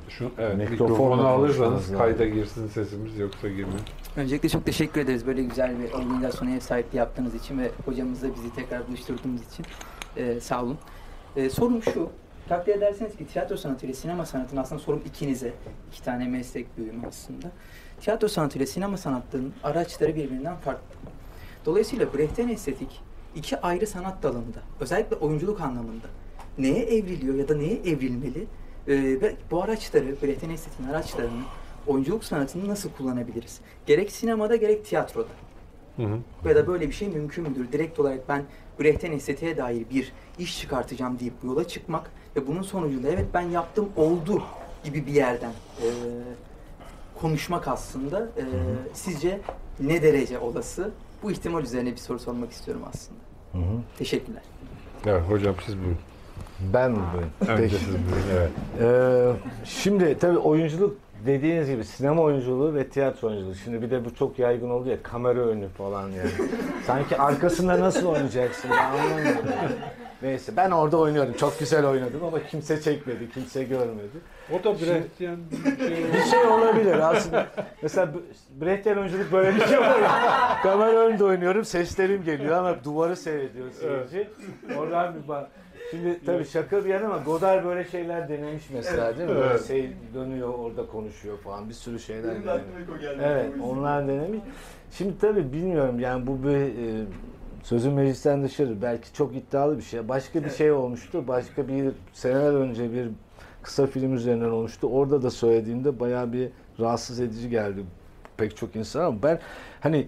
[0.09, 3.81] Şu, evet, mikrofonu alırsanız kayda girsin sesimiz yoksa girmez.
[4.15, 8.55] Öncelikle çok teşekkür ederiz böyle güzel bir organizasyona ev sahipliği yaptığınız için ve hocamızla bizi
[8.55, 9.65] tekrar buluşturduğunuz için.
[10.17, 10.77] Ee, sağ olun.
[11.36, 12.09] Ee, sorum şu,
[12.49, 15.53] takdir ederseniz ki tiyatro sanatıyla sinema sanatının aslında sorum ikinize.
[15.91, 17.51] iki tane meslek bölümü aslında.
[18.01, 20.95] Tiyatro sanatıyla sinema sanatının araçları birbirinden farklı.
[21.65, 23.01] Dolayısıyla Brecht'ten estetik
[23.36, 26.07] iki ayrı sanat dalında, özellikle oyunculuk anlamında
[26.57, 28.47] neye evriliyor ya da neye evrilmeli
[28.88, 31.43] e, ve bu araçları, Breton Estet'in araçlarını
[31.88, 33.59] oyunculuk sanatını nasıl kullanabiliriz?
[33.86, 35.27] Gerek sinemada gerek tiyatroda.
[35.95, 36.49] Hı hı.
[36.49, 37.71] Ya da böyle bir şey mümkün müdür?
[37.71, 38.43] Direkt olarak ben
[38.79, 43.89] Brecht'ten estetiğe dair bir iş çıkartacağım deyip yola çıkmak ve bunun sonucunda evet ben yaptım
[43.95, 44.43] oldu
[44.83, 45.88] gibi bir yerden e,
[47.21, 48.43] konuşmak aslında e,
[48.93, 49.41] sizce
[49.79, 50.91] ne derece olası?
[51.23, 53.19] Bu ihtimal üzerine bir soru sormak istiyorum aslında.
[53.51, 53.81] Hı hı.
[53.97, 54.43] Teşekkürler.
[55.05, 55.97] Evet hocam siz buyurun.
[56.60, 56.95] Ben
[57.39, 57.76] Peki.
[57.88, 58.03] buyurun.
[58.38, 58.49] Evet.
[58.82, 59.32] Ee,
[59.66, 63.56] şimdi tabii oyunculuk dediğiniz gibi sinema oyunculuğu ve tiyatro oyunculuğu.
[63.56, 66.30] Şimdi bir de bu çok yaygın oldu ya kamera önü falan yani.
[66.88, 69.45] Sanki arkasında nasıl oynayacaksın ben anlamıyorum.
[69.62, 69.76] yani.
[70.22, 71.34] Neyse ben orada oynuyorum.
[71.34, 74.18] Çok güzel oynadım ama kimse çekmedi, kimse görmedi.
[74.51, 77.47] O da Brechtian bir şey Bir şey olabilir aslında.
[77.82, 78.10] Mesela
[78.62, 80.10] Brechtian oyunculuk böyle bir şey oluyor.
[80.64, 84.30] Kamera önünde oynuyorum, seslerim geliyor ama duvarı seyrediyor seyirci.
[84.78, 85.49] Oradan bir bak.
[85.91, 89.36] Şimdi tabii şaka bir yana ama Godard böyle şeyler denemiş mesela değil mi?
[89.36, 89.67] Böyle Evet.
[89.67, 92.63] şey dönüyor orada konuşuyor falan bir sürü şeyler denemiş.
[93.23, 94.39] Evet onlar denemiş.
[94.91, 97.05] Şimdi tabii bilmiyorum yani bu bir e,
[97.63, 100.09] sözün meclisten dışarı belki çok iddialı bir şey.
[100.09, 101.27] Başka bir şey olmuştu.
[101.27, 103.07] Başka bir seneler önce bir
[103.63, 104.88] kısa film üzerinden olmuştu.
[104.88, 107.83] Orada da söylediğimde bayağı bir rahatsız edici geldi
[108.38, 109.39] pek çok insan ama ben
[109.81, 110.07] hani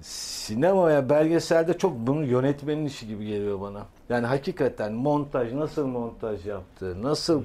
[0.00, 3.86] sinema veya belgeselde çok bunun yönetmenin işi gibi geliyor bana.
[4.08, 7.42] Yani hakikaten montaj nasıl montaj yaptığı, nasıl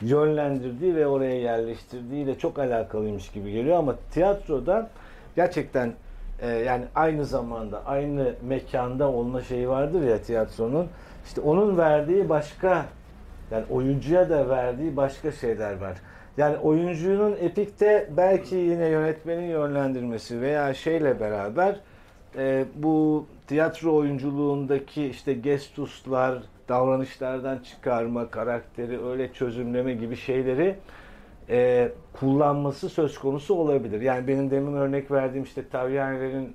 [0.00, 4.90] yönlendirdiği ve oraya yerleştirdiğiyle çok alakalıymış gibi geliyor ama tiyatroda
[5.36, 5.92] gerçekten
[6.40, 10.88] e, yani aynı zamanda aynı mekanda olma şeyi vardır ya tiyatronun
[11.26, 12.86] işte onun verdiği başka
[13.50, 15.96] yani oyuncuya da verdiği başka şeyler var.
[16.36, 21.76] Yani oyuncunun epikte belki yine yönetmenin yönlendirmesi veya şeyle beraber
[22.36, 26.38] e, bu tiyatro oyunculuğundaki işte gestuslar,
[26.68, 30.76] davranışlardan çıkarma, karakteri öyle çözümleme gibi şeyleri
[31.48, 34.00] e, kullanması söz konusu olabilir.
[34.00, 36.54] Yani benim demin örnek verdiğim işte Taviani'lerin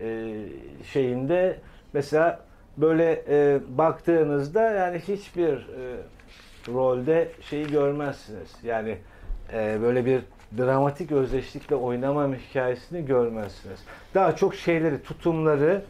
[0.00, 0.34] e,
[0.92, 1.58] şeyinde
[1.92, 2.40] mesela
[2.76, 5.96] böyle e, baktığınızda yani hiçbir e,
[6.68, 8.56] rolde şeyi görmezsiniz.
[8.62, 8.98] Yani
[9.52, 10.20] e, böyle bir
[10.58, 13.80] dramatik özdeşlikle oynama hikayesini görmezsiniz.
[14.14, 15.82] Daha çok şeyleri, tutumları,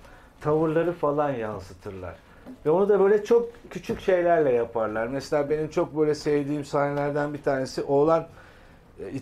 [0.47, 2.15] tavırları falan yansıtırlar.
[2.67, 5.07] Ve onu da böyle çok küçük şeylerle yaparlar.
[5.07, 8.27] Mesela benim çok böyle sevdiğim sahnelerden bir tanesi oğlan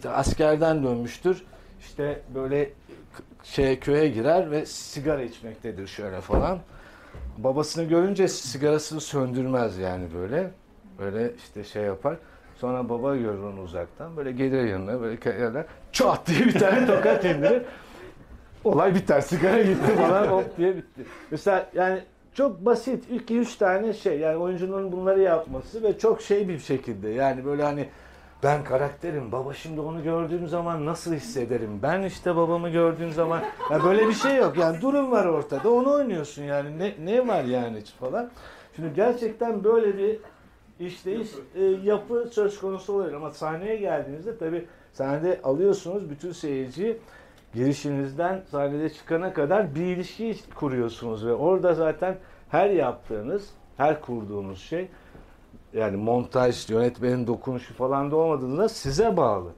[0.05, 1.45] e, askerden dönmüştür.
[1.81, 2.71] İşte böyle
[3.43, 6.59] şey köye girer ve sigara içmektedir şöyle falan.
[7.39, 10.51] Babasını görünce sigarasını söndürmez yani böyle.
[10.99, 12.17] Böyle işte şey yapar.
[12.61, 14.17] Sonra baba görür onu uzaktan.
[14.17, 15.65] Böyle gelir yanına böyle yerler.
[15.93, 17.63] Çat diye bir tane tokat indirir.
[18.65, 19.21] Olay biter.
[19.21, 21.03] Sigara gitti falan hop diye bitti.
[21.31, 22.01] Mesela yani
[22.35, 23.11] çok basit.
[23.11, 24.19] iki üç tane şey.
[24.19, 27.09] Yani oyuncunun bunları yapması ve çok şey bir şekilde.
[27.09, 27.89] Yani böyle hani
[28.43, 29.33] ben karakterim.
[29.33, 31.81] Baba şimdi onu gördüğüm zaman nasıl hissederim?
[31.83, 33.41] Ben işte babamı gördüğüm zaman
[33.71, 34.57] ya böyle bir şey yok.
[34.59, 35.73] Yani durum var ortada.
[35.73, 36.79] Onu oynuyorsun yani.
[36.79, 38.31] Ne, ne var yani falan.
[38.77, 40.19] Şimdi gerçekten böyle bir
[40.81, 46.99] işleyiş e, yapı söz konusu oluyor ama sahneye geldiğinizde tabi sahnede alıyorsunuz bütün seyirciyi
[47.55, 52.17] girişinizden sahnede çıkana kadar bir ilişki kuruyorsunuz ve orada zaten
[52.49, 54.89] her yaptığınız, her kurduğunuz şey
[55.73, 59.51] yani montaj, yönetmenin dokunuşu falan da olmadığında size bağlı.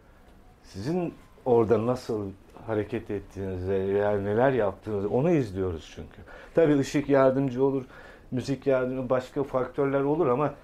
[0.63, 2.27] Sizin orada nasıl
[2.67, 6.23] hareket ettiğinizi veya neler yaptığınızı onu izliyoruz çünkü.
[6.55, 7.85] Tabii ışık yardımcı olur,
[8.31, 10.55] müzik yardımcı, başka faktörler olur ama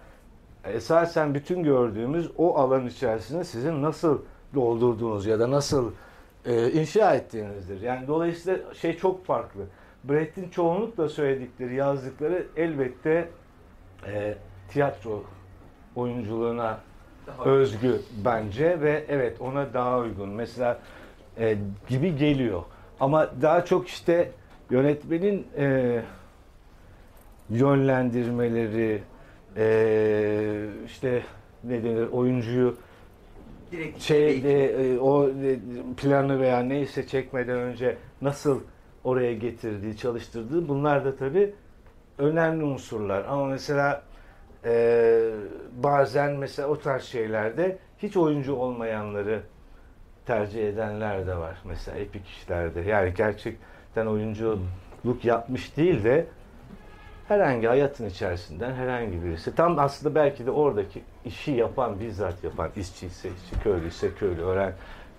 [0.65, 4.19] esasen bütün gördüğümüz o alan içerisinde sizin nasıl
[4.55, 5.91] doldurduğunuz ya da nasıl
[6.47, 7.81] e, inşa ettiğinizdir.
[7.81, 9.63] Yani dolayısıyla şey çok farklı.
[10.05, 13.29] Brecht'in çoğunlukla söyledikleri, yazdıkları elbette
[14.07, 14.35] e,
[14.69, 15.25] tiyatro
[15.97, 16.79] oyunculuğuna
[17.27, 20.29] Daha özgü bence ve evet ona daha uygun.
[20.29, 20.79] Mesela
[21.39, 22.63] e, gibi geliyor.
[23.01, 24.31] Ama daha çok işte
[24.71, 26.03] yönetmenin e,
[27.51, 29.03] yönlendirmeleri,
[29.57, 31.23] e, işte
[31.65, 32.77] ne denir oyuncuyu
[33.73, 35.59] direkt şey e, o e,
[35.97, 38.61] planı veya neyse çekmeden önce nasıl
[39.05, 41.55] oraya getirdiği, çalıştırdığı bunlar da tabii
[42.19, 43.25] önemli unsurlar.
[43.29, 44.03] Ama mesela
[44.65, 45.31] e,
[45.77, 49.43] bazen mesela o tarz şeylerde hiç oyuncu olmayanları
[50.27, 51.59] tercih edenler de var.
[51.65, 52.81] Mesela epik işlerde.
[52.81, 56.27] Yani gerçekten oyunculuk yapmış değil de
[57.29, 59.55] herhangi hayatın içerisinden herhangi birisi.
[59.55, 64.43] Tam aslında belki de oradaki işi yapan, bizzat yapan, işçi ise işçi, köylü ise köylü,
[64.43, 64.73] öğren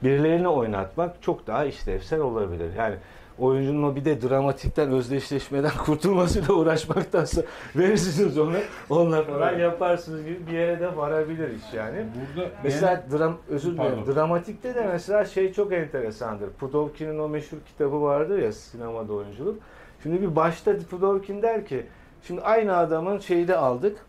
[0.03, 2.73] birilerini oynatmak çok daha işlevsel olabilir.
[2.77, 2.95] Yani
[3.39, 7.41] oyuncunun o bir de dramatikten özdeşleşmeden kurtulmasıyla uğraşmaktansa
[7.75, 8.55] verirsiniz onu
[8.89, 12.05] onunla falan yaparsınız gibi bir yere de varabilir iş yani.
[12.35, 14.15] Burada Mesela dram, özür dilerim.
[14.15, 16.49] Dramatikte de mesela şey çok enteresandır.
[16.49, 19.59] Pudovkin'in o meşhur kitabı vardır ya sinemada oyunculuk.
[20.03, 21.85] Şimdi bir başta Pudovkin der ki
[22.23, 24.05] şimdi aynı adamın şeyi de aldık.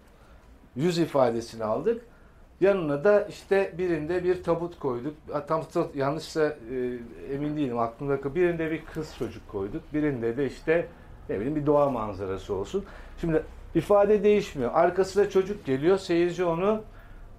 [0.76, 2.04] Yüz ifadesini aldık.
[2.60, 5.14] Yanına da işte birinde bir tabut koyduk.
[5.48, 5.62] Tam
[5.94, 8.34] yanlışsa e, emin değilim aklımda.
[8.34, 9.82] Birinde bir kız çocuk koyduk.
[9.92, 10.86] Birinde de işte
[11.28, 12.84] ne bileyim bir doğa manzarası olsun.
[13.20, 13.42] Şimdi
[13.74, 14.70] ifade değişmiyor.
[14.74, 15.98] Arkasında çocuk geliyor.
[15.98, 16.82] Seyirci onu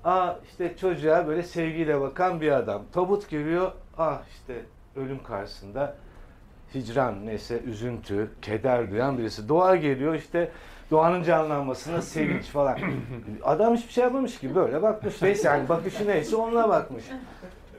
[0.04, 2.82] Aa işte çocuğa böyle sevgiyle bakan bir adam.
[2.92, 3.72] Tabut geliyor.
[3.98, 5.96] Ah işte ölüm karşısında
[6.76, 9.50] hicran neyse üzüntü, keder duyan birisi.
[9.50, 10.52] Doğa geliyor işte
[10.92, 12.78] doğanın canlanmasına sevinç falan.
[13.44, 15.22] Adam hiçbir şey yapmamış ki böyle bakmış.
[15.22, 17.04] Neyse yani bakışı neyse onunla bakmış.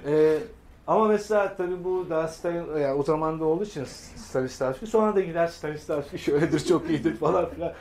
[0.07, 0.39] Ee,
[0.87, 3.85] ama mesela tabii bu daha Stalin, yani o zaman da olduğu için
[4.17, 7.73] Stanislavski sonra da gider Stanislavski şöyledir çok iyidir falan filan.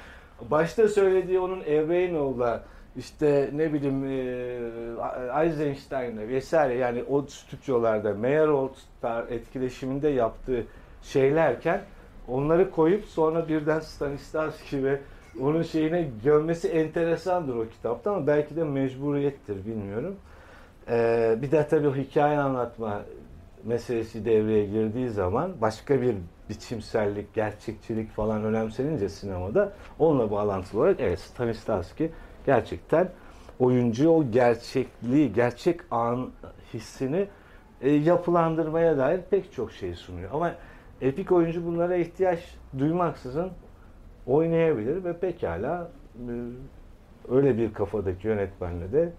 [0.41, 2.63] Başta söylediği onun Evreynoğlu'la
[2.97, 10.65] işte ne bileyim e, Eisenstein'le vesaire yani o stüdyolarda Meyerhold'lar etkileşiminde yaptığı
[11.05, 11.81] şeylerken
[12.27, 14.99] onları koyup sonra birden Stanislavski ve
[15.41, 20.15] onun şeyine gömmesi enteresandır o kitapta ama belki de mecburiyettir bilmiyorum.
[20.89, 23.01] Ee, bir de tabii hikaye anlatma
[23.63, 26.15] meselesi devreye girdiği zaman başka bir
[26.49, 32.11] biçimsellik, gerçekçilik falan önemsenince sinemada onunla bağlantılı olarak evet Stanislavski
[32.45, 33.09] gerçekten
[33.59, 36.29] oyuncu o gerçekliği, gerçek an
[36.73, 37.27] hissini
[37.81, 40.29] e, yapılandırmaya dair pek çok şey sunuyor.
[40.33, 40.51] Ama
[41.01, 42.39] epik oyuncu bunlara ihtiyaç
[42.79, 43.51] duymaksızın
[44.27, 46.31] oynayabilir ve pekala e,
[47.31, 49.13] öyle bir kafadaki yönetmenle de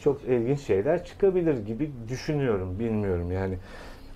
[0.00, 3.58] çok ilginç şeyler çıkabilir gibi düşünüyorum, bilmiyorum yani.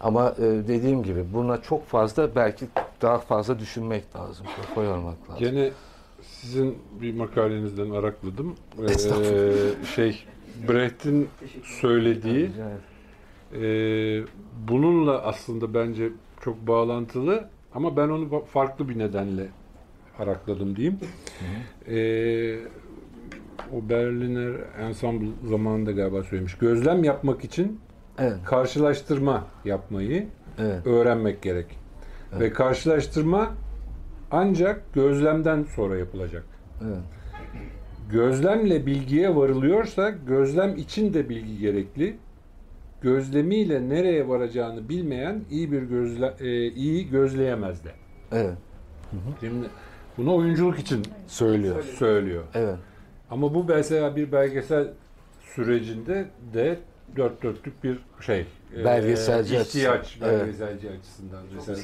[0.01, 2.67] Ama e, dediğim gibi buna çok fazla belki
[3.03, 5.45] daha fazla düşünmek lazım, kafa yormak lazım.
[5.45, 5.71] Gene
[6.23, 8.55] sizin bir makalenizden arakladım.
[8.79, 10.25] Ee, şey
[10.69, 11.29] Brecht'in
[11.65, 12.51] söylediği
[13.53, 13.61] e,
[14.69, 16.09] bununla aslında bence
[16.41, 19.47] çok bağlantılı ama ben onu fa- farklı bir nedenle
[20.19, 20.99] arakladım diyeyim.
[21.89, 21.97] E,
[23.73, 26.55] o Berliner Ensemble zamanında galiba söylemiş.
[26.59, 27.81] Gözlem yapmak için
[28.19, 30.27] Evet, karşılaştırma yapmayı
[30.59, 31.67] evet, öğrenmek gerek.
[32.33, 32.41] Evet.
[32.41, 33.49] Ve karşılaştırma
[34.31, 36.45] ancak gözlemden sonra yapılacak.
[36.85, 36.99] evet.
[38.11, 42.17] Gözlemle bilgiye varılıyorsa gözlem için de bilgi gerekli.
[43.01, 47.91] Gözlemiyle nereye varacağını bilmeyen iyi bir gözle e, iyi gözleyemez de.
[48.33, 48.55] evet.
[49.41, 49.67] Şimdi
[50.17, 51.83] bunu oyunculuk için Söylüyor.
[51.83, 52.45] söylüyor.
[52.55, 52.77] Evet.
[53.31, 54.89] Ama bu mesela bir belgesel
[55.55, 56.79] sürecinde de
[57.17, 58.47] dört dörtlük bir şey.
[58.77, 60.29] e, Belgeselci ihtiyaç açısından.
[60.31, 60.41] Evet.
[60.41, 61.41] belgeselci açısından.
[61.55, 61.79] Mesela.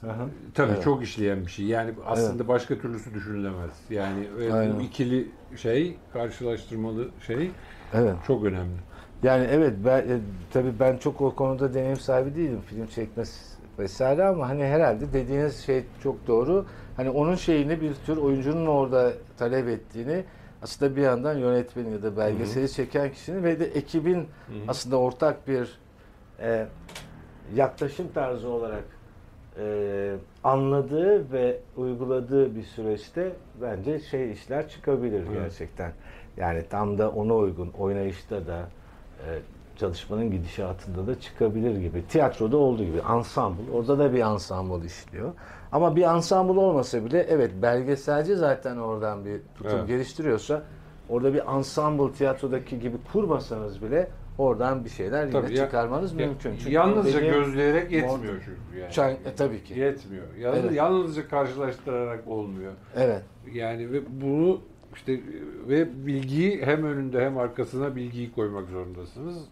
[0.00, 0.28] Hı hı.
[0.54, 0.84] Tabii Evet.
[0.84, 1.66] çok işleyen bir şey.
[1.66, 3.70] Yani aslında başka türlüsü düşünülemez.
[3.90, 7.50] Yani ve bu ikili şey, karşılaştırmalı şey
[7.94, 8.14] Evet.
[8.26, 8.76] çok önemli.
[9.24, 10.20] Yani evet ben e,
[10.52, 15.64] tabii ben çok o konuda deneyim sahibi değilim film çekmesi vesaire ama hani herhalde dediğiniz
[15.64, 16.66] şey çok doğru.
[16.96, 20.24] Hani onun şeyini bir tür oyuncunun orada talep ettiğini
[20.62, 24.28] aslında bir yandan yönetmeni ya da belgeseli çeken kişinin ve de ekibin
[24.68, 25.78] aslında ortak bir
[26.40, 26.66] e,
[27.54, 28.84] yaklaşım tarzı olarak
[29.58, 30.14] e,
[30.44, 35.32] anladığı ve uyguladığı bir süreçte bence şey işler çıkabilir Evet.
[35.32, 35.92] gerçekten.
[36.36, 38.68] Yani tam da ona uygun oynayışta da
[39.76, 42.06] çalışmanın gidişatında da çıkabilir gibi.
[42.08, 43.70] Tiyatroda olduğu gibi ensemble.
[43.72, 45.32] Orada da bir ensemble işliyor.
[45.72, 49.88] Ama bir ensemble olmasa bile evet belgeselci zaten oradan bir tutum Evet.
[49.88, 50.62] geliştiriyorsa
[51.08, 54.08] orada bir ensemble tiyatrodaki gibi kurmasanız bile
[54.38, 56.56] oradan bir şeyler yine Tabii ya- çıkarmanız Ya- mümkün.
[56.56, 58.92] Çünkü yalnızca gözleyerek yetmiyor çünkü yani.
[58.92, 59.78] Çan- e, tabii ki.
[59.80, 60.24] Yetmiyor.
[60.40, 60.72] Yalnız, Evet.
[60.72, 62.72] Yalnızca karşılaştırarak olmuyor.
[62.96, 63.22] Evet.
[63.52, 64.60] Yani ve bunu
[64.94, 65.20] işte
[65.68, 69.44] ve bilgiyi hem önünde hem arkasına bilgiyi koymak zorundasınız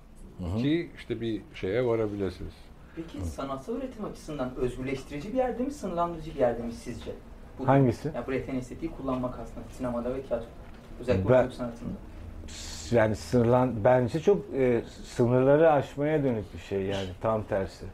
[0.59, 2.53] ki işte bir şeye varabilirsiniz.
[2.97, 7.11] Peki sanatsal üretim açısından özgürleştirici bir yerde mi, sınırlandırıcı bir yerde mi sizce?
[7.59, 8.09] Bu, Hangisi?
[8.15, 10.47] Ya Brecht'in estetiği kullanmak aslında sinemada ve tiyatro.
[11.01, 11.91] Özellikle Ben- sanatında.
[12.91, 17.85] Yani sınırlan bence çok e, sınırları aşmaya dönük bir şey yani tam tersi.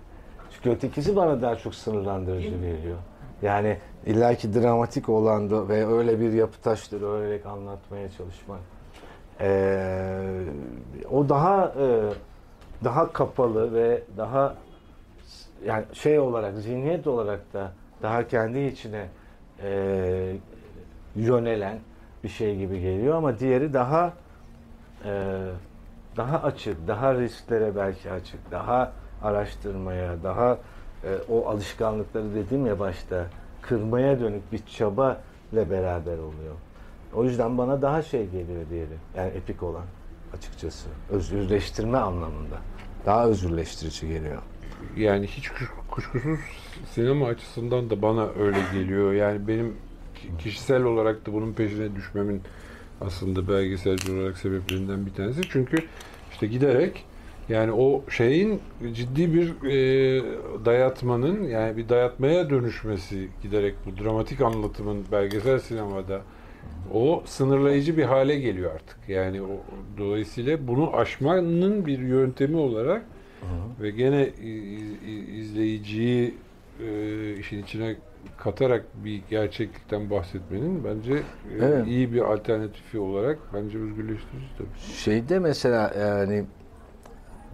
[0.50, 2.98] Çünkü ötekisi bana daha çok sınırlandırıcı geliyor.
[3.42, 8.60] Yani illaki dramatik olan da ve öyle bir yapı taşları örerek anlatmaya çalışmak.
[9.40, 10.44] Ee,
[11.10, 12.12] o daha e,
[12.84, 14.54] daha kapalı ve daha
[15.64, 17.72] yani şey olarak zihniyet olarak da
[18.02, 19.06] daha kendi içine
[19.62, 20.36] e,
[21.16, 21.78] yönelen
[22.24, 24.12] bir şey gibi geliyor ama diğeri daha
[25.04, 25.42] e,
[26.16, 28.92] daha açık, daha risklere belki açık, daha
[29.22, 30.58] araştırmaya, daha
[31.04, 33.26] e, o alışkanlıkları dedim ya başta
[33.68, 35.20] kırmaya dönük bir çaba
[35.52, 36.54] ile beraber oluyor.
[37.14, 38.98] O yüzden bana daha şey geliyor diyelim.
[39.16, 39.84] Yani epik olan
[40.36, 40.88] açıkçası.
[41.10, 42.56] Özgürleştirme anlamında.
[43.06, 44.42] Daha özgürleştirici geliyor.
[44.96, 45.50] Yani hiç
[45.90, 46.38] kuşkusuz
[46.94, 49.12] sinema açısından da bana öyle geliyor.
[49.12, 49.76] Yani benim
[50.38, 52.42] kişisel olarak da bunun peşine düşmemin
[53.00, 55.40] aslında belgeselci olarak sebeplerinden bir tanesi.
[55.50, 55.76] Çünkü
[56.32, 57.04] işte giderek
[57.48, 58.60] yani o şeyin
[58.92, 60.22] ciddi bir e,
[60.64, 66.20] dayatmanın yani bir dayatmaya dönüşmesi giderek bu dramatik anlatımın belgesel sinemada
[66.94, 69.08] o sınırlayıcı bir hale geliyor artık.
[69.08, 69.48] Yani o,
[69.98, 73.02] dolayısıyla bunu aşmanın bir yöntemi olarak
[73.40, 73.82] Hı-hı.
[73.82, 74.28] ve gene
[75.36, 76.34] izleyiciyi
[76.86, 77.96] e, işin içine
[78.38, 81.22] katarak bir gerçeklikten bahsetmenin bence e,
[81.60, 81.86] evet.
[81.86, 84.94] iyi bir alternatifi olarak bence özgürleştirici tabii.
[84.96, 86.44] Şeyde mesela yani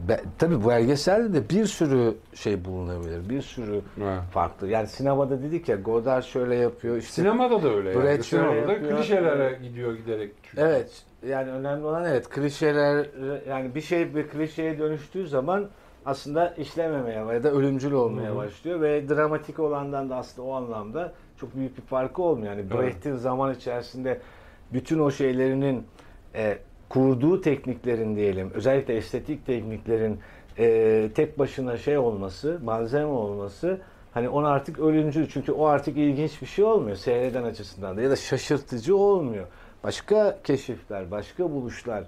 [0.09, 3.29] Be, tabii belgeselde de bir sürü şey bulunabilir.
[3.29, 4.25] Bir sürü ha.
[4.33, 4.69] farklı.
[4.69, 6.97] Yani sinemada dedik ya Godard şöyle yapıyor.
[6.97, 7.91] Işte sinemada da öyle.
[7.91, 8.23] Yani.
[8.23, 8.99] Sinemada yapıyor.
[8.99, 10.33] klişelere gidiyor giderek.
[10.43, 10.61] Çünkü.
[10.61, 11.03] Evet.
[11.29, 13.07] Yani önemli olan evet klişeler
[13.49, 15.69] yani bir şey bir klişeye dönüştüğü zaman
[16.07, 18.37] aslında işlememeye ya da ölümcül olmaya Hı-hı.
[18.37, 22.53] başlıyor ve dramatik olandan da aslında o anlamda çok büyük bir farkı olmuyor.
[22.53, 24.21] Yani Brecht'in zaman içerisinde
[24.73, 25.87] bütün o şeylerinin
[26.35, 26.59] e,
[26.89, 30.19] kurduğu tekniklerin diyelim, özellikle estetik tekniklerin
[30.59, 33.81] e, tek başına şey olması, malzeme olması
[34.15, 38.11] hani on artık ölümcül çünkü o artık ilginç bir şey olmuyor seyreden açısından da ya
[38.11, 39.47] da şaşırtıcı olmuyor.
[39.85, 42.05] Başka keşifler, başka buluşlar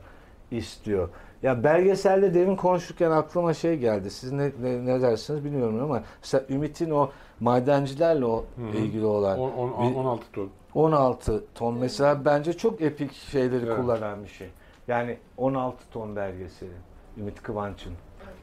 [0.51, 1.09] istiyor.
[1.43, 4.11] Ya belgeselde demin konuşurken aklıma şey geldi.
[4.11, 7.11] Siz ne, ne, ne dersiniz bilmiyorum ama mesela Ümit'in o
[7.41, 8.77] madencilerle o Hı-hı.
[8.77, 10.51] ilgili olan on, on, 16 ton.
[10.75, 13.77] 16 ton mesela bence çok epik şeyleri evet.
[13.77, 14.49] kullanan bir şey.
[14.89, 16.71] Yani 16 ton belgeseli
[17.19, 17.93] Ümit Kıvanç'ın.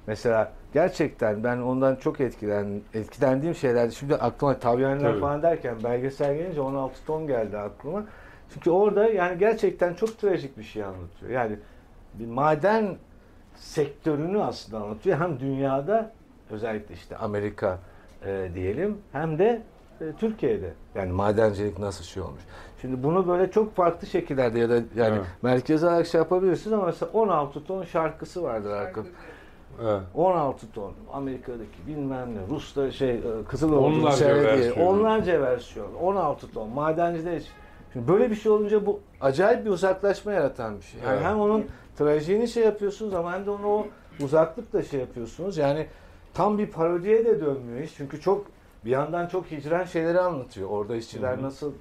[0.07, 3.95] Mesela gerçekten ben ondan çok etkilen, etkilendiğim şeylerdi.
[3.95, 8.05] Şimdi aklıma tavyaneler falan derken belgesel gelince 16 ton geldi aklıma.
[8.53, 11.31] Çünkü orada yani gerçekten çok trajik bir şey anlatıyor.
[11.31, 11.55] Yani
[12.13, 12.95] bir maden
[13.55, 15.19] sektörünü aslında anlatıyor.
[15.19, 16.11] Hem dünyada
[16.49, 17.79] özellikle işte Amerika
[18.25, 19.61] e, diyelim hem de
[20.01, 20.73] e, Türkiye'de.
[20.95, 22.41] Yani madencilik nasıl şey olmuş.
[22.81, 25.25] Şimdi bunu böyle çok farklı şekillerde ya da yani evet.
[25.41, 29.07] merkez olarak şey yapabilirsiniz ama mesela 16 ton şarkısı vardır arkada.
[29.81, 30.01] Evet.
[30.15, 34.77] 16 ton Amerika'daki bilmem ne Rus'ta şey e, Kızılova'da seyrediyor.
[34.77, 35.93] Onlarca versiyon.
[35.93, 37.49] 16 ton madenciler için.
[37.93, 41.01] Şimdi böyle bir şey olunca bu acayip bir uzaklaşma yaratan bir şey.
[41.01, 41.25] Yani evet.
[41.25, 41.65] hem onun
[41.97, 43.87] trajiğini şey yapıyorsunuz ama hem de onu o
[44.21, 45.57] uzaklıkla şey yapıyorsunuz.
[45.57, 45.87] Yani
[46.33, 47.95] tam bir parodiye de dönmüyor iş.
[47.97, 48.45] Çünkü çok
[48.85, 50.69] bir yandan çok hicren şeyleri anlatıyor.
[50.69, 51.43] Orada işçiler Hı-hı.
[51.43, 51.73] nasıl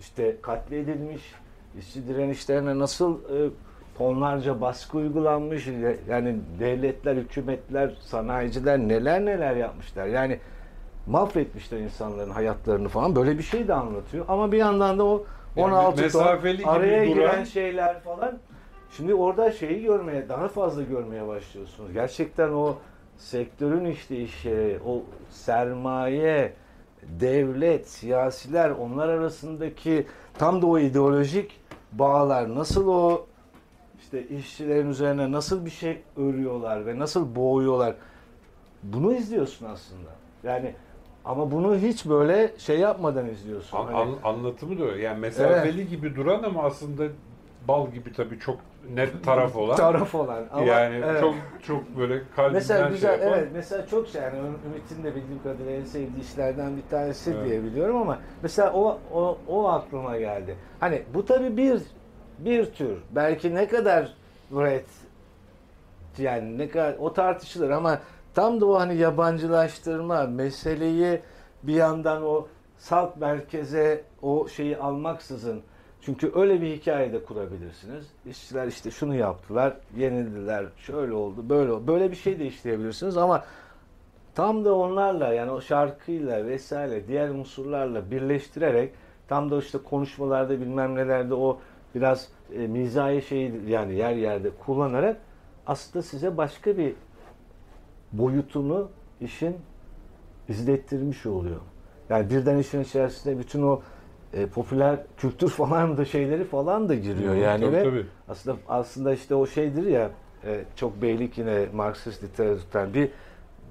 [0.00, 1.22] işte katledilmiş,
[1.78, 3.50] işçi direnişlerine nasıl e,
[3.98, 5.68] tonlarca baskı uygulanmış.
[6.08, 10.06] Yani devletler, hükümetler, sanayiciler neler neler yapmışlar.
[10.06, 10.38] Yani
[11.06, 13.16] mahvetmişler insanların hayatlarını falan.
[13.16, 14.24] Böyle bir şey de anlatıyor.
[14.28, 15.24] Ama bir yandan da o
[15.56, 16.24] 16 yani ton
[16.64, 17.14] araya duran...
[17.14, 18.38] giren şeyler falan.
[18.96, 21.92] Şimdi orada şeyi görmeye, daha fazla görmeye başlıyorsunuz.
[21.92, 22.76] Gerçekten o
[23.18, 26.52] sektörün işleyişi, o sermaye,
[27.02, 30.06] devlet, siyasiler onlar arasındaki
[30.38, 31.60] tam da o ideolojik
[31.92, 33.26] bağlar nasıl o
[34.00, 37.94] işte işçilerin üzerine nasıl bir şey örüyorlar ve nasıl boğuyorlar.
[38.82, 40.10] Bunu izliyorsun aslında.
[40.42, 40.74] Yani
[41.24, 43.78] ama bunu hiç böyle şey yapmadan izliyorsun.
[43.78, 43.96] An, hani...
[43.96, 45.02] an, anlatımı da öyle.
[45.02, 45.90] Yani mesafeli evet.
[45.90, 47.04] gibi duran ama aslında
[47.68, 48.56] bal gibi tabii çok
[48.94, 49.76] net taraf olan.
[49.86, 50.44] taraf olan.
[50.52, 51.20] Ama, yani evet.
[51.20, 53.38] çok çok böyle kalbinden mesela şey güzel, şey yapan.
[53.38, 57.46] Evet mesela çok şey yani Ümit'in de bildiğim kadarıyla en sevdiği işlerden bir tanesi evet.
[57.46, 60.56] diye biliyorum ama mesela o, o, o aklıma geldi.
[60.80, 61.82] Hani bu tabii bir
[62.38, 64.14] bir tür belki ne kadar
[64.52, 64.84] red
[66.18, 68.00] yani ne kadar o tartışılır ama
[68.34, 71.20] tam da o hani yabancılaştırma meseleyi
[71.62, 72.46] bir yandan o
[72.78, 75.62] salt merkeze o şeyi almaksızın
[76.08, 78.06] çünkü öyle bir hikaye de kurabilirsiniz.
[78.26, 81.86] İşçiler işte şunu yaptılar, yenildiler, şöyle oldu, böyle oldu.
[81.86, 83.44] Böyle bir şey de işleyebilirsiniz ama
[84.34, 88.92] tam da onlarla yani o şarkıyla vesaire diğer unsurlarla birleştirerek
[89.28, 91.60] tam da işte konuşmalarda bilmem nelerde o
[91.94, 95.16] biraz e, mizahi şeyi yani yer yerde kullanarak
[95.66, 96.94] aslında size başka bir
[98.12, 98.88] boyutunu
[99.20, 99.56] işin
[100.48, 101.60] izlettirmiş oluyor.
[102.10, 103.80] Yani birden işin içerisinde bütün o
[104.32, 108.06] e, popüler kültür falan da şeyleri falan da giriyor yani tabii, ve tabii.
[108.28, 110.10] aslında aslında işte o şeydir ya
[110.44, 113.10] e, çok beylik yine Marksist literatürden bir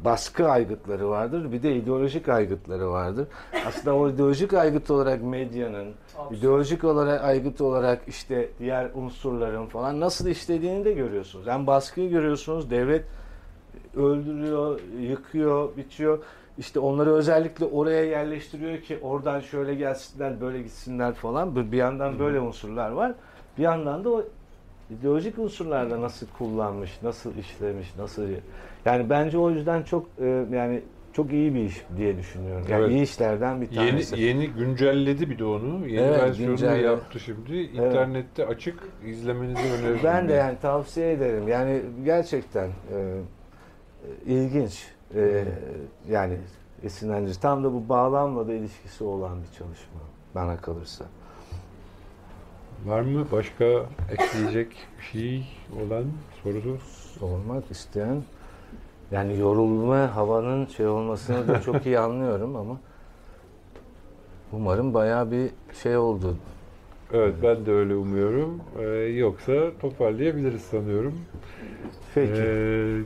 [0.05, 3.27] baskı aygıtları vardır bir de ideolojik aygıtları vardır.
[3.67, 5.87] Aslında o ideolojik aygıt olarak medyanın,
[6.31, 11.47] ideolojik olarak aygıt olarak işte diğer unsurların falan nasıl işlediğini de görüyorsunuz.
[11.47, 13.05] Hem baskıyı görüyorsunuz, devlet
[13.95, 16.19] öldürüyor, yıkıyor, bitiyor.
[16.57, 21.71] İşte onları özellikle oraya yerleştiriyor ki oradan şöyle gelsinler, böyle gitsinler falan.
[21.71, 23.13] Bir yandan böyle unsurlar var.
[23.57, 24.23] Bir yandan da o
[24.99, 28.23] ideolojik unsurlarda nasıl kullanmış, nasıl işlemiş, nasıl
[28.85, 30.81] yani bence o yüzden çok e, yani
[31.13, 32.65] çok iyi bir iş diye düşünüyorum.
[32.69, 32.91] Yani Evet.
[32.91, 34.19] iyi işlerden bir Yeni tanesi.
[34.21, 35.87] yeni güncelledi bir de onu.
[35.87, 36.81] Yeni Evet, versiyonunu güncelle.
[36.87, 37.57] yaptı şimdi.
[37.57, 39.99] İnternette açık izlemenizi öneririm.
[40.03, 41.47] Ben de yani tavsiye ederim.
[41.47, 43.17] Yani gerçekten e,
[44.25, 44.85] ilginç.
[45.15, 45.45] E,
[46.09, 46.37] yani
[46.83, 47.39] esinlendirici.
[47.39, 49.99] Tam da bu bağlamla da ilişkisi olan bir çalışma
[50.35, 51.05] bana kalırsa.
[52.85, 53.65] Var mı başka
[54.11, 55.47] ekleyecek bir şey
[55.85, 56.05] olan
[56.43, 56.77] sorusu?
[57.19, 58.23] Sormak isteyen
[59.11, 62.77] yani yorulma havanın şey olmasını da çok iyi anlıyorum ama
[64.53, 65.49] umarım bayağı bir
[65.83, 66.37] şey oldu.
[67.13, 68.61] Evet ben de öyle umuyorum.
[68.79, 71.13] Ee, yoksa toparlayabiliriz sanıyorum.
[72.15, 72.33] Peki.
[72.35, 73.01] Ee,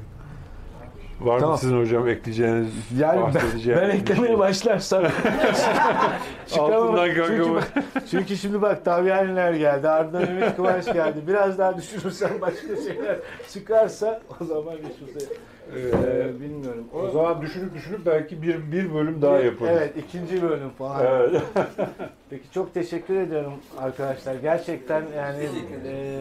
[1.26, 1.54] var Tamam.
[1.56, 2.70] mı sizin hocam ekleyeceğiniz,
[3.00, 4.40] yani ben, bahsedeceğiniz ben bir eklemeye şey?
[4.40, 5.04] başlarsam
[6.48, 6.98] çıkamam.
[7.28, 7.72] Çünkü, bak.
[7.76, 11.20] bak- çünkü şimdi bak Tavyaniler geldi, ardından Ümit Kıvanç geldi.
[11.28, 13.18] Biraz daha düşürürsen başka şeyler
[13.54, 15.28] çıkarsa o zaman hiç şey-
[15.76, 16.88] Ee, bilmiyorum.
[16.94, 19.72] o zaman düşünüp düşünüp belki bir, bir bölüm daha yaparız.
[19.78, 21.06] Evet, ikinci bölüm falan.
[21.06, 21.42] Evet.
[22.30, 24.36] Peki çok teşekkür ediyorum arkadaşlar.
[24.36, 25.44] Gerçekten yani
[25.88, 26.20] e,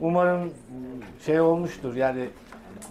[0.00, 0.50] umarım
[1.26, 1.94] şey olmuştur.
[1.94, 2.28] Yani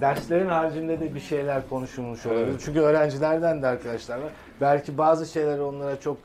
[0.01, 2.47] derslerin haricinde de bir şeyler konuşulmuş olabilir.
[2.47, 2.61] Evet.
[2.65, 4.31] Çünkü öğrencilerden de arkadaşlar var.
[4.61, 6.17] Belki bazı şeyler onlara çok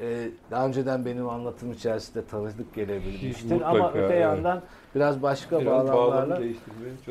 [0.00, 3.60] e, daha önceden benim anlatım içerisinde tanıdık gelebilmiştir.
[3.60, 4.20] Ama öte evet.
[4.20, 4.62] yandan
[4.94, 6.40] biraz başka Biraz bağlamlarla.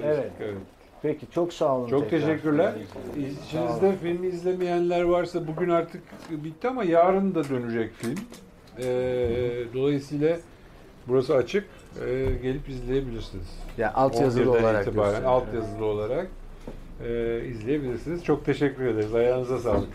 [0.04, 0.32] Evet.
[0.40, 0.58] evet.
[1.02, 1.90] Peki çok sağ olun.
[1.90, 2.28] Çok tekrar.
[2.28, 2.74] teşekkürler.
[3.18, 8.20] İçinizde filmi izlemeyenler varsa bugün artık bitti ama yarın da dönecek film.
[8.80, 8.84] Ee,
[9.74, 10.38] dolayısıyla
[11.08, 11.66] burası açık.
[12.02, 13.60] Ee, gelip izleyebilirsiniz.
[13.78, 16.28] Ya alt yazılı 11'den olarak itibaren alt yazılı olarak
[17.06, 18.24] e, izleyebilirsiniz.
[18.24, 19.16] Çok teşekkür ederiz.
[19.16, 19.90] Ayağınıza sağlık.